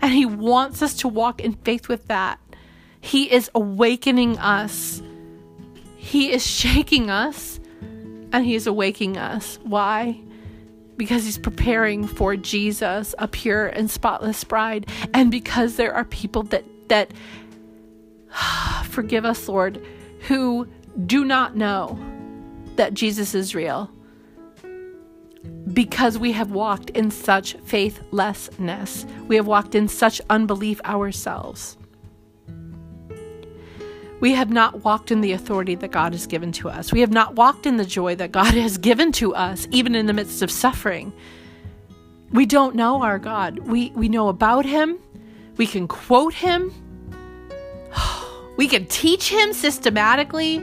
And 0.00 0.12
he 0.12 0.24
wants 0.24 0.80
us 0.80 0.94
to 0.98 1.08
walk 1.08 1.40
in 1.40 1.54
faith 1.54 1.88
with 1.88 2.06
that. 2.06 2.38
He 3.00 3.30
is 3.30 3.50
awakening 3.54 4.38
us 4.38 5.02
he 6.10 6.32
is 6.32 6.44
shaking 6.44 7.08
us 7.08 7.60
and 8.32 8.44
He 8.44 8.56
is 8.56 8.66
awaking 8.66 9.16
us. 9.16 9.60
Why? 9.62 10.20
Because 10.96 11.24
He's 11.24 11.38
preparing 11.38 12.04
for 12.04 12.34
Jesus, 12.34 13.14
a 13.20 13.28
pure 13.28 13.68
and 13.68 13.88
spotless 13.88 14.42
bride, 14.42 14.88
and 15.14 15.30
because 15.30 15.76
there 15.76 15.94
are 15.94 16.04
people 16.04 16.42
that 16.42 16.64
that 16.88 17.12
forgive 18.86 19.24
us, 19.24 19.46
Lord, 19.46 19.86
who 20.22 20.66
do 21.06 21.24
not 21.24 21.54
know 21.54 21.96
that 22.74 22.92
Jesus 22.92 23.32
is 23.32 23.54
real 23.54 23.88
because 25.72 26.18
we 26.18 26.32
have 26.32 26.50
walked 26.50 26.90
in 26.90 27.12
such 27.12 27.54
faithlessness. 27.62 29.06
We 29.28 29.36
have 29.36 29.46
walked 29.46 29.76
in 29.76 29.86
such 29.86 30.20
unbelief 30.28 30.80
ourselves. 30.84 31.78
We 34.20 34.32
have 34.34 34.50
not 34.50 34.84
walked 34.84 35.10
in 35.10 35.22
the 35.22 35.32
authority 35.32 35.74
that 35.76 35.90
God 35.90 36.12
has 36.12 36.26
given 36.26 36.52
to 36.52 36.68
us. 36.68 36.92
We 36.92 37.00
have 37.00 37.10
not 37.10 37.36
walked 37.36 37.66
in 37.66 37.78
the 37.78 37.86
joy 37.86 38.14
that 38.16 38.32
God 38.32 38.54
has 38.54 38.76
given 38.78 39.12
to 39.12 39.34
us, 39.34 39.66
even 39.70 39.94
in 39.94 40.06
the 40.06 40.12
midst 40.12 40.42
of 40.42 40.50
suffering. 40.50 41.12
We 42.30 42.46
don't 42.46 42.76
know 42.76 43.02
our 43.02 43.18
God. 43.18 43.58
We, 43.60 43.90
we 43.90 44.08
know 44.08 44.28
about 44.28 44.66
Him. 44.66 44.98
We 45.56 45.66
can 45.66 45.88
quote 45.88 46.34
Him. 46.34 46.72
We 48.56 48.68
can 48.68 48.84
teach 48.86 49.30
Him 49.32 49.54
systematically. 49.54 50.58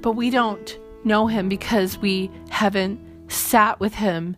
But 0.00 0.12
we 0.12 0.30
don't 0.30 0.78
know 1.04 1.26
Him 1.26 1.50
because 1.50 1.98
we 1.98 2.30
haven't 2.48 3.30
sat 3.30 3.78
with 3.78 3.96
Him 3.96 4.36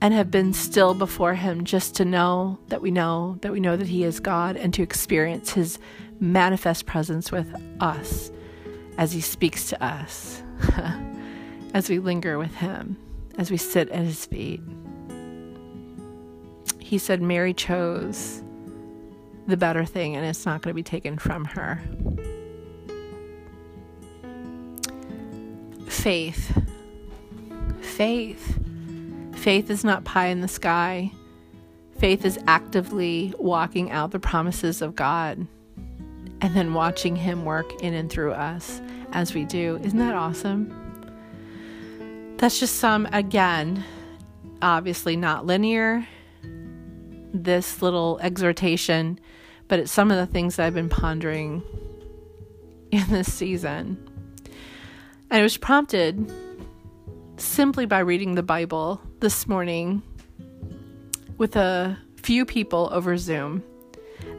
and 0.00 0.14
have 0.14 0.30
been 0.30 0.52
still 0.52 0.94
before 0.94 1.34
Him 1.34 1.64
just 1.64 1.96
to 1.96 2.04
know 2.04 2.60
that 2.68 2.80
we 2.80 2.92
know 2.92 3.36
that 3.40 3.50
we 3.50 3.58
know 3.58 3.76
that 3.76 3.88
He 3.88 4.04
is 4.04 4.20
God 4.20 4.56
and 4.56 4.72
to 4.74 4.82
experience 4.82 5.50
His 5.52 5.80
manifest 6.20 6.86
presence 6.86 7.32
with 7.32 7.52
us 7.80 8.30
as 8.98 9.12
He 9.12 9.20
speaks 9.20 9.68
to 9.70 9.82
us, 9.82 10.42
as 11.74 11.88
we 11.88 11.98
linger 11.98 12.38
with 12.38 12.54
Him, 12.54 12.96
as 13.38 13.50
we 13.50 13.56
sit 13.56 13.88
at 13.88 14.04
His 14.04 14.26
feet. 14.26 14.60
He 16.78 16.98
said, 16.98 17.22
Mary 17.22 17.54
chose 17.54 18.42
the 19.46 19.56
better 19.56 19.84
thing, 19.84 20.16
and 20.16 20.26
it's 20.26 20.44
not 20.44 20.62
going 20.62 20.70
to 20.70 20.74
be 20.74 20.82
taken 20.82 21.18
from 21.18 21.44
her. 21.44 21.80
Faith. 25.88 26.58
Faith. 27.80 28.58
Faith 29.32 29.70
is 29.70 29.84
not 29.84 30.04
pie 30.04 30.26
in 30.26 30.40
the 30.40 30.48
sky. 30.48 31.10
Faith 31.98 32.24
is 32.24 32.38
actively 32.46 33.34
walking 33.38 33.90
out 33.90 34.10
the 34.10 34.18
promises 34.18 34.82
of 34.82 34.94
God 34.94 35.46
and 36.40 36.54
then 36.54 36.74
watching 36.74 37.16
Him 37.16 37.44
work 37.44 37.82
in 37.82 37.94
and 37.94 38.10
through 38.10 38.32
us 38.32 38.80
as 39.12 39.34
we 39.34 39.44
do. 39.44 39.78
Isn't 39.82 39.98
that 39.98 40.14
awesome? 40.14 40.76
That's 42.38 42.58
just 42.58 42.76
some, 42.76 43.06
again, 43.12 43.84
obviously 44.62 45.16
not 45.16 45.46
linear, 45.46 46.06
this 47.32 47.82
little 47.82 48.18
exhortation, 48.22 49.20
but 49.68 49.78
it's 49.78 49.92
some 49.92 50.10
of 50.10 50.16
the 50.16 50.26
things 50.26 50.56
that 50.56 50.66
I've 50.66 50.74
been 50.74 50.88
pondering 50.88 51.62
in 52.90 53.06
this 53.08 53.32
season. 53.32 53.98
And 55.30 55.40
it 55.40 55.42
was 55.42 55.56
prompted 55.56 56.32
simply 57.36 57.86
by 57.86 58.00
reading 58.00 58.34
the 58.34 58.42
Bible 58.42 59.00
this 59.20 59.46
morning 59.46 60.02
with 61.38 61.56
a 61.56 61.96
few 62.16 62.44
people 62.44 62.88
over 62.92 63.16
Zoom. 63.16 63.62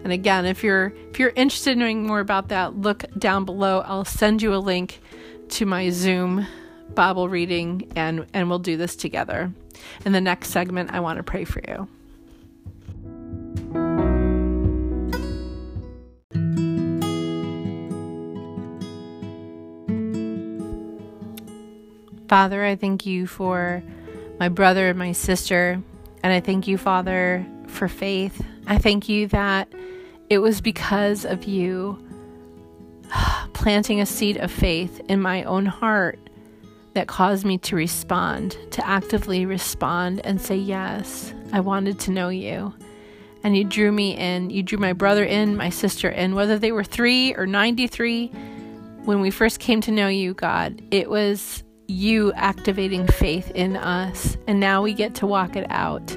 And 0.04 0.12
again, 0.12 0.46
if 0.46 0.64
you're 0.64 0.94
if 1.12 1.20
you're 1.20 1.34
interested 1.36 1.72
in 1.72 1.80
knowing 1.80 2.08
more 2.08 2.20
about 2.20 2.50
that, 2.50 2.76
look 2.76 3.06
down 3.18 3.46
below. 3.46 3.82
I'll 3.86 4.06
send 4.06 4.42
you 4.42 4.56
a 4.56 4.58
link 4.58 5.00
to 5.50 5.66
my 5.66 5.90
Zoom 5.90 6.48
Bible 6.96 7.30
reading 7.30 7.92
and 7.96 8.26
and 8.34 8.50
we'll 8.50 8.60
do 8.60 8.78
this 8.78 8.96
together. 8.96 9.52
In 10.06 10.12
the 10.12 10.22
next 10.22 10.50
segment, 10.50 10.92
I 10.92 11.00
want 11.00 11.18
to 11.18 11.24
pray 11.24 11.46
for 11.46 11.62
you. 11.68 11.88
Father, 22.32 22.64
I 22.64 22.78
thank 22.78 23.06
you 23.06 23.28
for 23.28 23.84
my 24.40 24.48
brother 24.48 24.88
and 24.88 24.98
my 24.98 25.12
sister. 25.12 25.84
And 26.24 26.32
I 26.32 26.40
thank 26.40 26.66
you, 26.66 26.78
Father, 26.78 27.46
for 27.68 27.90
faith. 27.90 28.42
I 28.68 28.78
thank 28.78 29.10
you 29.10 29.28
that 29.28 29.72
it 30.30 30.40
was 30.40 30.62
because 30.62 31.26
of 31.26 31.44
you 31.44 31.98
planting 33.54 34.00
a 34.00 34.06
seed 34.06 34.38
of 34.38 34.52
faith 34.52 35.02
in 35.10 35.22
my 35.22 35.44
own 35.44 35.66
heart 35.66 36.20
that 36.94 37.08
caused 37.08 37.46
me 37.46 37.58
to 37.58 37.76
respond, 37.76 38.58
to 38.72 38.86
actively 38.86 39.46
respond 39.46 40.22
and 40.26 40.42
say, 40.42 40.56
Yes, 40.56 41.34
I 41.54 41.60
wanted 41.60 42.00
to 42.02 42.12
know 42.12 42.30
you. 42.30 42.74
And 43.44 43.58
you 43.58 43.64
drew 43.64 43.92
me 43.92 44.16
in. 44.16 44.52
You 44.52 44.62
drew 44.62 44.78
my 44.78 44.94
brother 44.94 45.24
in, 45.24 45.58
my 45.58 45.70
sister 45.70 46.10
in, 46.10 46.36
whether 46.36 46.60
they 46.60 46.72
were 46.72 46.84
three 46.84 47.34
or 47.36 47.48
93. 47.48 48.28
When 49.04 49.20
we 49.20 49.32
first 49.32 49.60
came 49.60 49.82
to 49.82 49.92
know 49.92 50.10
you, 50.10 50.36
God, 50.36 50.82
it 50.92 51.10
was 51.10 51.64
you 51.88 52.32
activating 52.34 53.08
faith 53.08 53.50
in 53.52 53.76
us. 53.76 54.38
And 54.48 54.60
now 54.60 54.84
we 54.84 54.94
get 54.94 55.16
to 55.16 55.28
walk 55.28 55.56
it 55.56 55.66
out 55.72 56.16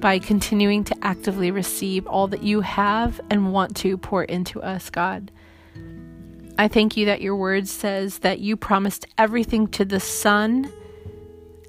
by 0.00 0.18
continuing 0.18 0.84
to 0.84 0.96
actively 1.02 1.50
receive 1.50 2.06
all 2.06 2.26
that 2.28 2.42
you 2.42 2.62
have 2.62 3.20
and 3.30 3.52
want 3.52 3.76
to 3.76 3.98
pour 3.98 4.24
into 4.24 4.60
us, 4.62 4.90
God. 4.90 5.30
I 6.58 6.68
thank 6.68 6.96
you 6.96 7.06
that 7.06 7.20
your 7.20 7.36
word 7.36 7.68
says 7.68 8.18
that 8.20 8.40
you 8.40 8.56
promised 8.56 9.06
everything 9.18 9.68
to 9.68 9.84
the 9.84 10.00
Son 10.00 10.70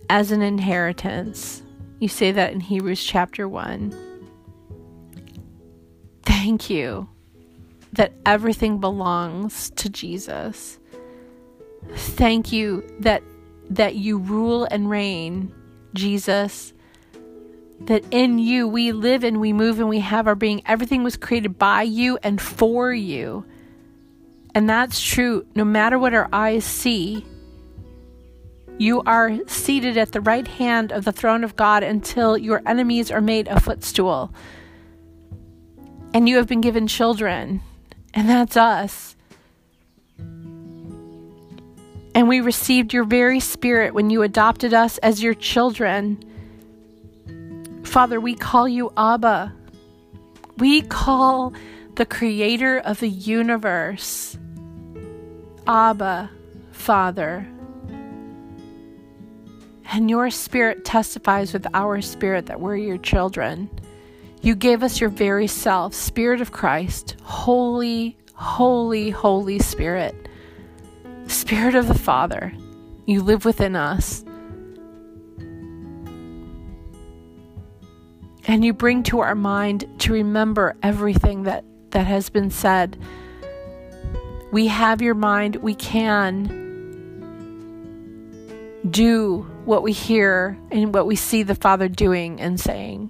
as 0.10 0.32
an 0.32 0.42
inheritance. 0.42 1.64
You 2.00 2.08
say 2.08 2.32
that 2.32 2.54
in 2.54 2.60
Hebrews 2.60 3.04
chapter 3.04 3.48
1. 3.48 3.96
Thank 6.24 6.70
you 6.70 7.10
that 7.94 8.14
everything 8.26 8.80
belongs 8.80 9.70
to 9.72 9.90
Jesus. 9.90 10.80
Thank 11.94 12.52
you 12.52 12.84
that 13.00 13.24
that 13.70 13.96
you 13.96 14.18
rule 14.18 14.68
and 14.70 14.90
reign, 14.90 15.54
Jesus 15.94 16.74
that 17.86 18.04
in 18.12 18.40
you 18.40 18.68
we 18.68 18.92
live 18.92 19.24
and 19.24 19.40
we 19.40 19.54
move 19.54 19.80
and 19.80 19.90
we 19.90 20.00
have 20.00 20.28
our 20.28 20.36
being. 20.36 20.62
Everything 20.66 21.04
was 21.04 21.18
created 21.18 21.58
by 21.58 21.84
you 21.84 22.18
and 22.24 22.40
for 22.40 22.94
you. 22.94 23.46
And 24.54 24.70
that's 24.70 25.02
true 25.02 25.46
no 25.56 25.64
matter 25.64 25.98
what 25.98 26.14
our 26.14 26.30
eyes 26.32 26.66
see. 26.66 27.26
You 28.78 29.02
are 29.06 29.38
seated 29.48 29.98
at 29.98 30.12
the 30.12 30.22
right 30.22 30.48
hand 30.48 30.92
of 30.92 31.06
the 31.06 31.12
throne 31.12 31.44
of 31.44 31.56
God 31.56 31.84
until 31.84 32.38
your 32.38 32.62
enemies 32.66 33.12
are 33.12 33.22
made 33.22 33.48
a 33.48 33.60
footstool. 33.60 34.34
And 36.14 36.28
you 36.28 36.38
have 36.38 36.48
been 36.48 36.62
given 36.62 36.88
children, 36.88 37.62
and 38.14 38.28
that's 38.28 38.58
us. 38.58 39.16
And 42.14 42.28
we 42.28 42.42
received 42.42 42.92
your 42.92 43.04
very 43.04 43.40
spirit 43.40 43.94
when 43.94 44.10
you 44.10 44.24
adopted 44.24 44.74
us 44.74 44.98
as 44.98 45.24
your 45.24 45.36
children. 45.36 46.24
Father, 47.92 48.22
we 48.22 48.36
call 48.36 48.70
you 48.70 48.90
Abba. 48.96 49.54
We 50.58 50.82
call 50.82 51.54
the 51.96 52.06
creator 52.06 52.78
of 52.78 53.02
the 53.02 53.10
universe 53.10 54.38
Abba, 55.68 56.32
Father. 56.72 57.46
And 59.92 60.10
your 60.10 60.30
spirit 60.30 60.86
testifies 60.86 61.52
with 61.52 61.68
our 61.74 62.00
spirit 62.00 62.46
that 62.46 62.62
we're 62.62 62.78
your 62.78 62.98
children. 62.98 63.70
You 64.42 64.56
gave 64.56 64.84
us 64.84 65.02
your 65.02 65.10
very 65.10 65.48
self, 65.48 65.94
Spirit 65.94 66.40
of 66.40 66.54
Christ, 66.54 67.18
Holy, 67.24 68.18
Holy, 68.36 69.10
Holy 69.10 69.60
Spirit, 69.60 70.16
Spirit 71.28 71.76
of 71.76 71.90
the 71.90 72.00
Father. 72.00 72.54
You 73.06 73.22
live 73.22 73.44
within 73.44 73.76
us. 73.76 74.24
And 78.52 78.66
you 78.66 78.74
bring 78.74 79.04
to 79.04 79.22
our 79.22 79.34
mind 79.34 79.86
to 80.00 80.12
remember 80.12 80.76
everything 80.84 81.44
that, 81.44 81.64
that 81.92 82.06
has 82.06 82.30
been 82.30 82.52
said. 82.52 83.02
We 84.52 84.68
have 84.68 85.02
your 85.02 85.14
mind. 85.14 85.56
We 85.56 85.74
can 85.74 86.60
do 88.92 89.50
what 89.64 89.84
we 89.84 89.94
hear 89.94 90.60
and 90.70 90.94
what 90.94 91.06
we 91.06 91.16
see 91.16 91.44
the 91.44 91.56
Father 91.56 91.88
doing 91.88 92.42
and 92.42 92.60
saying 92.60 93.10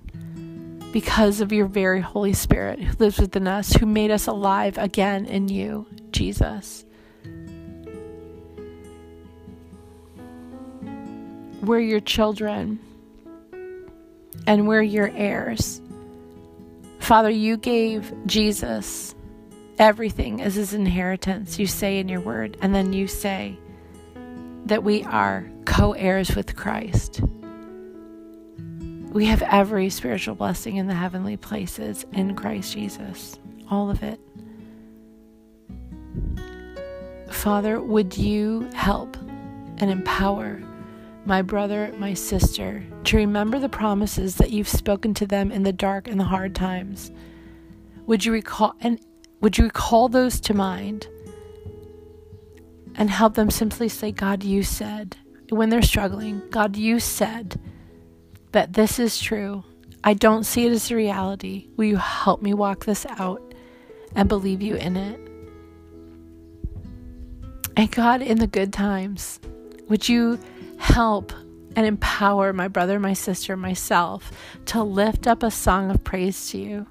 because 0.94 1.42
of 1.42 1.52
your 1.52 1.66
very 1.66 2.02
Holy 2.02 2.34
Spirit 2.34 2.80
who 2.80 2.96
lives 3.00 3.18
within 3.18 3.48
us, 3.48 3.74
who 3.74 3.88
made 3.88 4.12
us 4.12 4.28
alive 4.28 4.78
again 4.78 5.26
in 5.26 5.48
you, 5.48 5.88
Jesus. 6.12 6.86
We're 11.64 11.80
your 11.80 12.00
children 12.00 12.80
and 14.48 14.68
we're 14.68 14.82
your 14.82 15.12
heirs. 15.14 15.82
Father, 17.00 17.30
you 17.30 17.58
gave 17.58 18.14
Jesus 18.26 19.16
everything 19.80 20.42
as 20.42 20.56
his 20.56 20.74
inheritance, 20.74 21.58
you 21.58 21.68
say 21.68 22.00
in 22.00 22.08
your 22.08 22.22
word, 22.22 22.58
and 22.62 22.74
then 22.74 22.94
you 22.94 23.08
say 23.08 23.58
that 24.66 24.84
we 24.84 25.04
are 25.04 25.50
co 25.66 25.94
heirs 25.94 26.36
with 26.36 26.56
Christ. 26.56 27.22
We 29.12 29.26
have 29.26 29.42
every 29.42 29.90
spiritual 29.90 30.36
blessing 30.36 30.78
in 30.78 30.88
the 30.88 30.94
heavenly 30.94 31.36
places 31.36 32.06
in 32.14 32.36
Christ 32.36 32.74
Jesus. 32.74 33.38
All 33.70 33.90
of 33.90 34.02
it. 34.04 34.20
Father, 37.30 37.82
would 37.82 38.18
you 38.18 38.70
help 38.74 39.18
and 39.78 39.90
empower 39.90 40.62
my 41.26 41.42
brother, 41.42 41.94
my 41.98 42.14
sister, 42.14 42.84
to 43.06 43.18
remember 43.18 43.60
the 43.60 43.70
promises 43.70 44.36
that 44.36 44.52
you've 44.52 44.68
spoken 44.68 45.14
to 45.16 45.28
them 45.28 45.52
in 45.52 45.64
the 45.64 45.74
dark 45.74 46.08
and 46.08 46.20
the 46.20 46.26
hard 46.26 46.56
times? 46.56 47.12
Would 48.08 48.26
you 48.26 48.32
recall 48.32 48.76
and 48.82 49.00
would 49.42 49.58
you 49.58 49.66
recall 49.66 50.10
those 50.10 50.40
to 50.42 50.54
mind 50.54 51.08
and 52.96 53.10
help 53.10 53.36
them 53.36 53.50
simply 53.50 53.90
say, 53.90 54.12
God, 54.12 54.44
you 54.44 54.64
said, 54.64 55.18
when 55.50 55.70
they're 55.70 55.82
struggling, 55.82 56.42
God, 56.50 56.76
you 56.76 57.00
said, 57.00 57.60
that 58.52 58.74
this 58.74 59.00
is 59.00 59.20
true. 59.20 59.64
I 60.04 60.14
don't 60.14 60.44
see 60.44 60.66
it 60.66 60.72
as 60.72 60.92
a 60.92 60.96
reality. 60.96 61.68
Will 61.78 61.86
you 61.86 61.98
help 61.98 62.42
me 62.42 62.54
walk 62.54 62.86
this 62.86 63.06
out 63.18 63.54
and 64.16 64.28
believe 64.28 64.62
you 64.62 64.76
in 64.76 64.98
it? 64.98 65.20
And 67.78 67.92
God, 67.92 68.22
in 68.22 68.40
the 68.40 68.48
good 68.48 68.74
times, 68.74 69.40
would 69.88 70.10
you 70.10 70.40
help 70.82 71.32
and 71.76 71.86
empower 71.86 72.52
my 72.52 72.68
brother, 72.68 73.00
my 73.00 73.14
sister, 73.14 73.56
myself 73.56 74.32
to 74.66 74.84
lift 74.84 75.28
up 75.28 75.44
a 75.44 75.52
song 75.52 75.92
of 75.92 76.04
praise 76.04 76.50
to 76.50 76.58
you? 76.58 76.88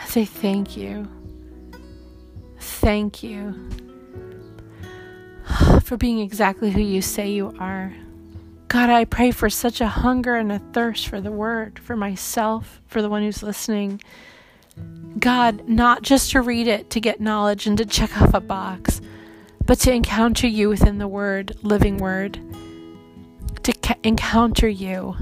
I 0.00 0.06
say 0.06 0.24
thank 0.24 0.76
you. 0.76 1.08
Thank 2.58 3.22
you 3.22 3.68
for 5.82 5.96
being 5.96 6.20
exactly 6.20 6.70
who 6.70 6.80
you 6.80 7.02
say 7.02 7.30
you 7.30 7.54
are. 7.58 7.92
God, 8.68 8.88
I 8.88 9.04
pray 9.04 9.32
for 9.32 9.50
such 9.50 9.80
a 9.80 9.88
hunger 9.88 10.36
and 10.36 10.52
a 10.52 10.60
thirst 10.72 11.08
for 11.08 11.20
the 11.20 11.32
word, 11.32 11.80
for 11.80 11.96
myself, 11.96 12.80
for 12.86 13.02
the 13.02 13.08
one 13.08 13.22
who's 13.22 13.42
listening. 13.42 14.00
God, 15.18 15.68
not 15.68 16.02
just 16.02 16.30
to 16.30 16.40
read 16.40 16.68
it 16.68 16.90
to 16.90 17.00
get 17.00 17.20
knowledge 17.20 17.66
and 17.66 17.76
to 17.78 17.84
check 17.84 18.16
off 18.22 18.32
a 18.32 18.40
box, 18.40 19.00
but 19.66 19.80
to 19.80 19.92
encounter 19.92 20.46
you 20.46 20.68
within 20.68 20.98
the 20.98 21.08
word, 21.08 21.56
living 21.62 21.98
word. 21.98 22.38
To 23.64 23.72
ca- 23.72 23.96
encounter 24.02 24.68
you 24.68 25.16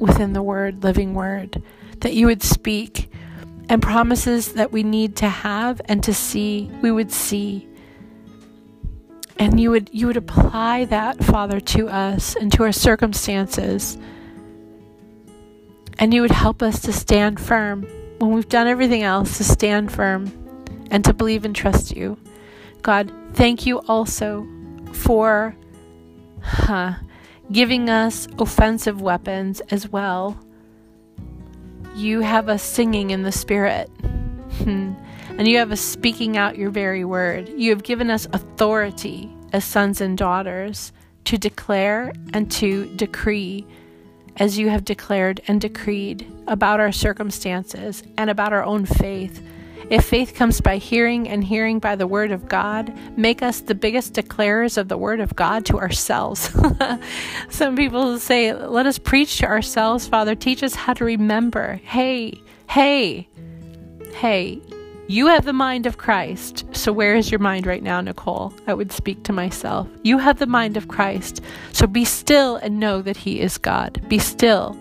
within 0.00 0.32
the 0.32 0.42
word, 0.42 0.82
living 0.82 1.14
word. 1.14 1.62
That 2.00 2.14
you 2.14 2.26
would 2.26 2.42
speak 2.42 3.10
and 3.68 3.80
promises 3.80 4.54
that 4.54 4.72
we 4.72 4.82
need 4.82 5.16
to 5.16 5.28
have 5.28 5.80
and 5.86 6.02
to 6.04 6.12
see, 6.14 6.70
we 6.82 6.90
would 6.90 7.12
see 7.12 7.68
and 9.42 9.58
you 9.58 9.70
would 9.70 9.90
you 9.92 10.06
would 10.06 10.16
apply 10.16 10.84
that 10.86 11.22
father 11.24 11.58
to 11.58 11.88
us 11.88 12.36
and 12.36 12.52
to 12.52 12.62
our 12.62 12.72
circumstances 12.72 13.98
and 15.98 16.14
you 16.14 16.20
would 16.20 16.30
help 16.30 16.62
us 16.62 16.80
to 16.80 16.92
stand 16.92 17.40
firm 17.40 17.82
when 18.18 18.32
we've 18.32 18.48
done 18.48 18.66
everything 18.66 19.02
else 19.02 19.38
to 19.38 19.44
stand 19.44 19.90
firm 19.90 20.30
and 20.90 21.04
to 21.04 21.12
believe 21.12 21.44
and 21.44 21.56
trust 21.56 21.96
you 21.96 22.16
god 22.82 23.10
thank 23.34 23.66
you 23.66 23.80
also 23.88 24.46
for 24.92 25.56
huh, 26.42 26.94
giving 27.52 27.88
us 27.88 28.26
offensive 28.38 29.00
weapons 29.00 29.60
as 29.70 29.88
well 29.88 30.38
you 31.94 32.20
have 32.20 32.48
us 32.48 32.62
singing 32.62 33.10
in 33.10 33.22
the 33.22 33.32
spirit 33.32 33.88
hmm 34.58 34.92
and 35.38 35.48
you 35.48 35.58
have 35.58 35.72
us 35.72 35.80
speaking 35.80 36.36
out 36.36 36.58
your 36.58 36.70
very 36.70 37.04
word. 37.04 37.48
You 37.56 37.70
have 37.70 37.82
given 37.82 38.10
us 38.10 38.26
authority 38.32 39.34
as 39.52 39.64
sons 39.64 40.00
and 40.00 40.16
daughters 40.16 40.92
to 41.24 41.38
declare 41.38 42.12
and 42.34 42.50
to 42.52 42.86
decree 42.96 43.66
as 44.36 44.58
you 44.58 44.68
have 44.68 44.84
declared 44.84 45.40
and 45.48 45.60
decreed 45.60 46.30
about 46.46 46.80
our 46.80 46.92
circumstances 46.92 48.02
and 48.18 48.28
about 48.28 48.52
our 48.52 48.62
own 48.62 48.84
faith. 48.84 49.42
If 49.90 50.04
faith 50.04 50.34
comes 50.34 50.60
by 50.60 50.76
hearing 50.76 51.28
and 51.28 51.42
hearing 51.44 51.78
by 51.78 51.96
the 51.96 52.06
word 52.06 52.32
of 52.32 52.48
God, 52.48 52.92
make 53.16 53.42
us 53.42 53.60
the 53.60 53.74
biggest 53.74 54.14
declarers 54.14 54.78
of 54.78 54.88
the 54.88 54.96
word 54.96 55.20
of 55.20 55.36
God 55.36 55.66
to 55.66 55.78
ourselves. 55.78 56.54
Some 57.50 57.76
people 57.76 58.18
say, 58.18 58.52
Let 58.54 58.86
us 58.86 58.98
preach 58.98 59.38
to 59.38 59.46
ourselves, 59.46 60.06
Father. 60.06 60.34
Teach 60.34 60.62
us 60.62 60.74
how 60.74 60.94
to 60.94 61.04
remember. 61.04 61.80
Hey, 61.84 62.40
hey, 62.68 63.28
hey, 64.14 64.60
you 65.08 65.26
have 65.26 65.44
the 65.44 65.52
mind 65.52 65.86
of 65.86 65.98
Christ. 65.98 66.64
So, 66.72 66.92
where 66.92 67.14
is 67.14 67.30
your 67.30 67.40
mind 67.40 67.66
right 67.66 67.82
now, 67.82 68.00
Nicole? 68.00 68.54
I 68.66 68.74
would 68.74 68.92
speak 68.92 69.24
to 69.24 69.32
myself. 69.32 69.88
You 70.02 70.18
have 70.18 70.38
the 70.38 70.46
mind 70.46 70.76
of 70.76 70.88
Christ. 70.88 71.42
So, 71.72 71.86
be 71.86 72.04
still 72.04 72.56
and 72.56 72.80
know 72.80 73.02
that 73.02 73.16
He 73.16 73.40
is 73.40 73.58
God. 73.58 74.00
Be 74.08 74.18
still. 74.18 74.76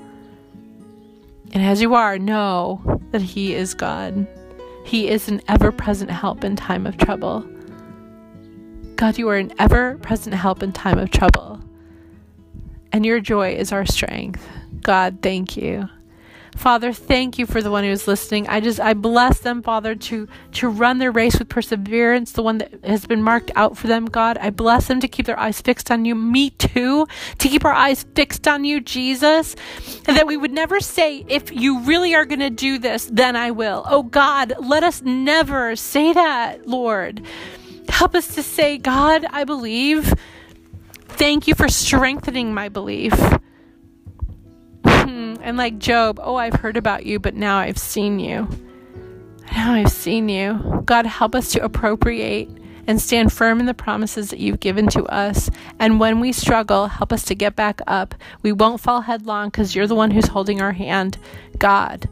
And 1.53 1.63
as 1.63 1.81
you 1.81 1.95
are, 1.95 2.17
know 2.17 3.01
that 3.11 3.21
He 3.21 3.53
is 3.53 3.73
God. 3.73 4.25
He 4.83 5.07
is 5.07 5.29
an 5.29 5.41
ever 5.47 5.71
present 5.71 6.11
help 6.11 6.43
in 6.43 6.55
time 6.55 6.85
of 6.85 6.97
trouble. 6.97 7.45
God, 8.95 9.17
you 9.17 9.29
are 9.29 9.37
an 9.37 9.53
ever 9.57 9.97
present 9.99 10.35
help 10.35 10.61
in 10.61 10.71
time 10.73 10.97
of 10.97 11.11
trouble. 11.11 11.59
And 12.91 13.05
your 13.05 13.19
joy 13.19 13.53
is 13.55 13.71
our 13.71 13.85
strength. 13.85 14.45
God, 14.81 15.19
thank 15.21 15.55
you. 15.55 15.87
Father, 16.55 16.93
thank 16.93 17.39
you 17.39 17.45
for 17.45 17.61
the 17.61 17.71
one 17.71 17.83
who 17.83 17.89
is 17.89 18.07
listening. 18.07 18.47
I 18.47 18.59
just 18.59 18.79
I 18.79 18.93
bless 18.93 19.39
them, 19.39 19.63
Father, 19.63 19.95
to 19.95 20.27
to 20.53 20.69
run 20.69 20.99
their 20.99 21.11
race 21.11 21.39
with 21.39 21.49
perseverance, 21.49 22.33
the 22.33 22.43
one 22.43 22.59
that 22.59 22.83
has 22.83 23.05
been 23.05 23.23
marked 23.23 23.51
out 23.55 23.77
for 23.77 23.87
them, 23.87 24.05
God. 24.05 24.37
I 24.37 24.49
bless 24.49 24.87
them 24.87 24.99
to 24.99 25.07
keep 25.07 25.25
their 25.25 25.39
eyes 25.39 25.61
fixed 25.61 25.89
on 25.89 26.05
you. 26.05 26.13
Me 26.13 26.51
too, 26.51 27.07
to 27.39 27.47
keep 27.47 27.65
our 27.65 27.73
eyes 27.73 28.05
fixed 28.15 28.47
on 28.47 28.65
you, 28.65 28.81
Jesus. 28.81 29.55
And 30.07 30.17
that 30.17 30.27
we 30.27 30.37
would 30.37 30.51
never 30.51 30.79
say, 30.79 31.25
if 31.27 31.51
you 31.51 31.79
really 31.81 32.13
are 32.13 32.25
gonna 32.25 32.49
do 32.49 32.77
this, 32.77 33.09
then 33.11 33.35
I 33.35 33.51
will. 33.51 33.83
Oh 33.87 34.03
God, 34.03 34.53
let 34.59 34.83
us 34.83 35.01
never 35.01 35.75
say 35.75 36.13
that, 36.13 36.67
Lord. 36.67 37.25
Help 37.89 38.13
us 38.13 38.35
to 38.35 38.43
say, 38.43 38.77
God, 38.77 39.25
I 39.31 39.45
believe. 39.45 40.13
Thank 41.07 41.47
you 41.47 41.55
for 41.55 41.67
strengthening 41.67 42.53
my 42.53 42.69
belief. 42.69 43.13
And 45.41 45.57
like 45.57 45.79
Job, 45.79 46.19
oh, 46.21 46.35
I've 46.35 46.53
heard 46.53 46.77
about 46.77 47.05
you, 47.05 47.19
but 47.19 47.35
now 47.35 47.57
I've 47.57 47.77
seen 47.77 48.19
you. 48.19 48.47
Now 49.51 49.73
I've 49.73 49.91
seen 49.91 50.29
you. 50.29 50.83
God, 50.85 51.05
help 51.05 51.35
us 51.35 51.51
to 51.53 51.63
appropriate 51.63 52.49
and 52.87 53.01
stand 53.01 53.31
firm 53.31 53.59
in 53.59 53.65
the 53.65 53.73
promises 53.73 54.29
that 54.29 54.39
you've 54.39 54.59
given 54.59 54.87
to 54.87 55.03
us. 55.05 55.49
And 55.79 55.99
when 55.99 56.19
we 56.19 56.31
struggle, 56.31 56.87
help 56.87 57.11
us 57.13 57.23
to 57.25 57.35
get 57.35 57.55
back 57.55 57.81
up. 57.87 58.15
We 58.43 58.51
won't 58.51 58.81
fall 58.81 59.01
headlong 59.01 59.49
because 59.49 59.75
you're 59.75 59.87
the 59.87 59.95
one 59.95 60.11
who's 60.11 60.27
holding 60.27 60.61
our 60.61 60.71
hand. 60.71 61.17
God, 61.57 62.09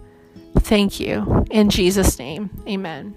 thank 0.57 0.99
you. 0.99 1.45
In 1.49 1.69
Jesus' 1.69 2.19
name, 2.19 2.49
amen. 2.67 3.15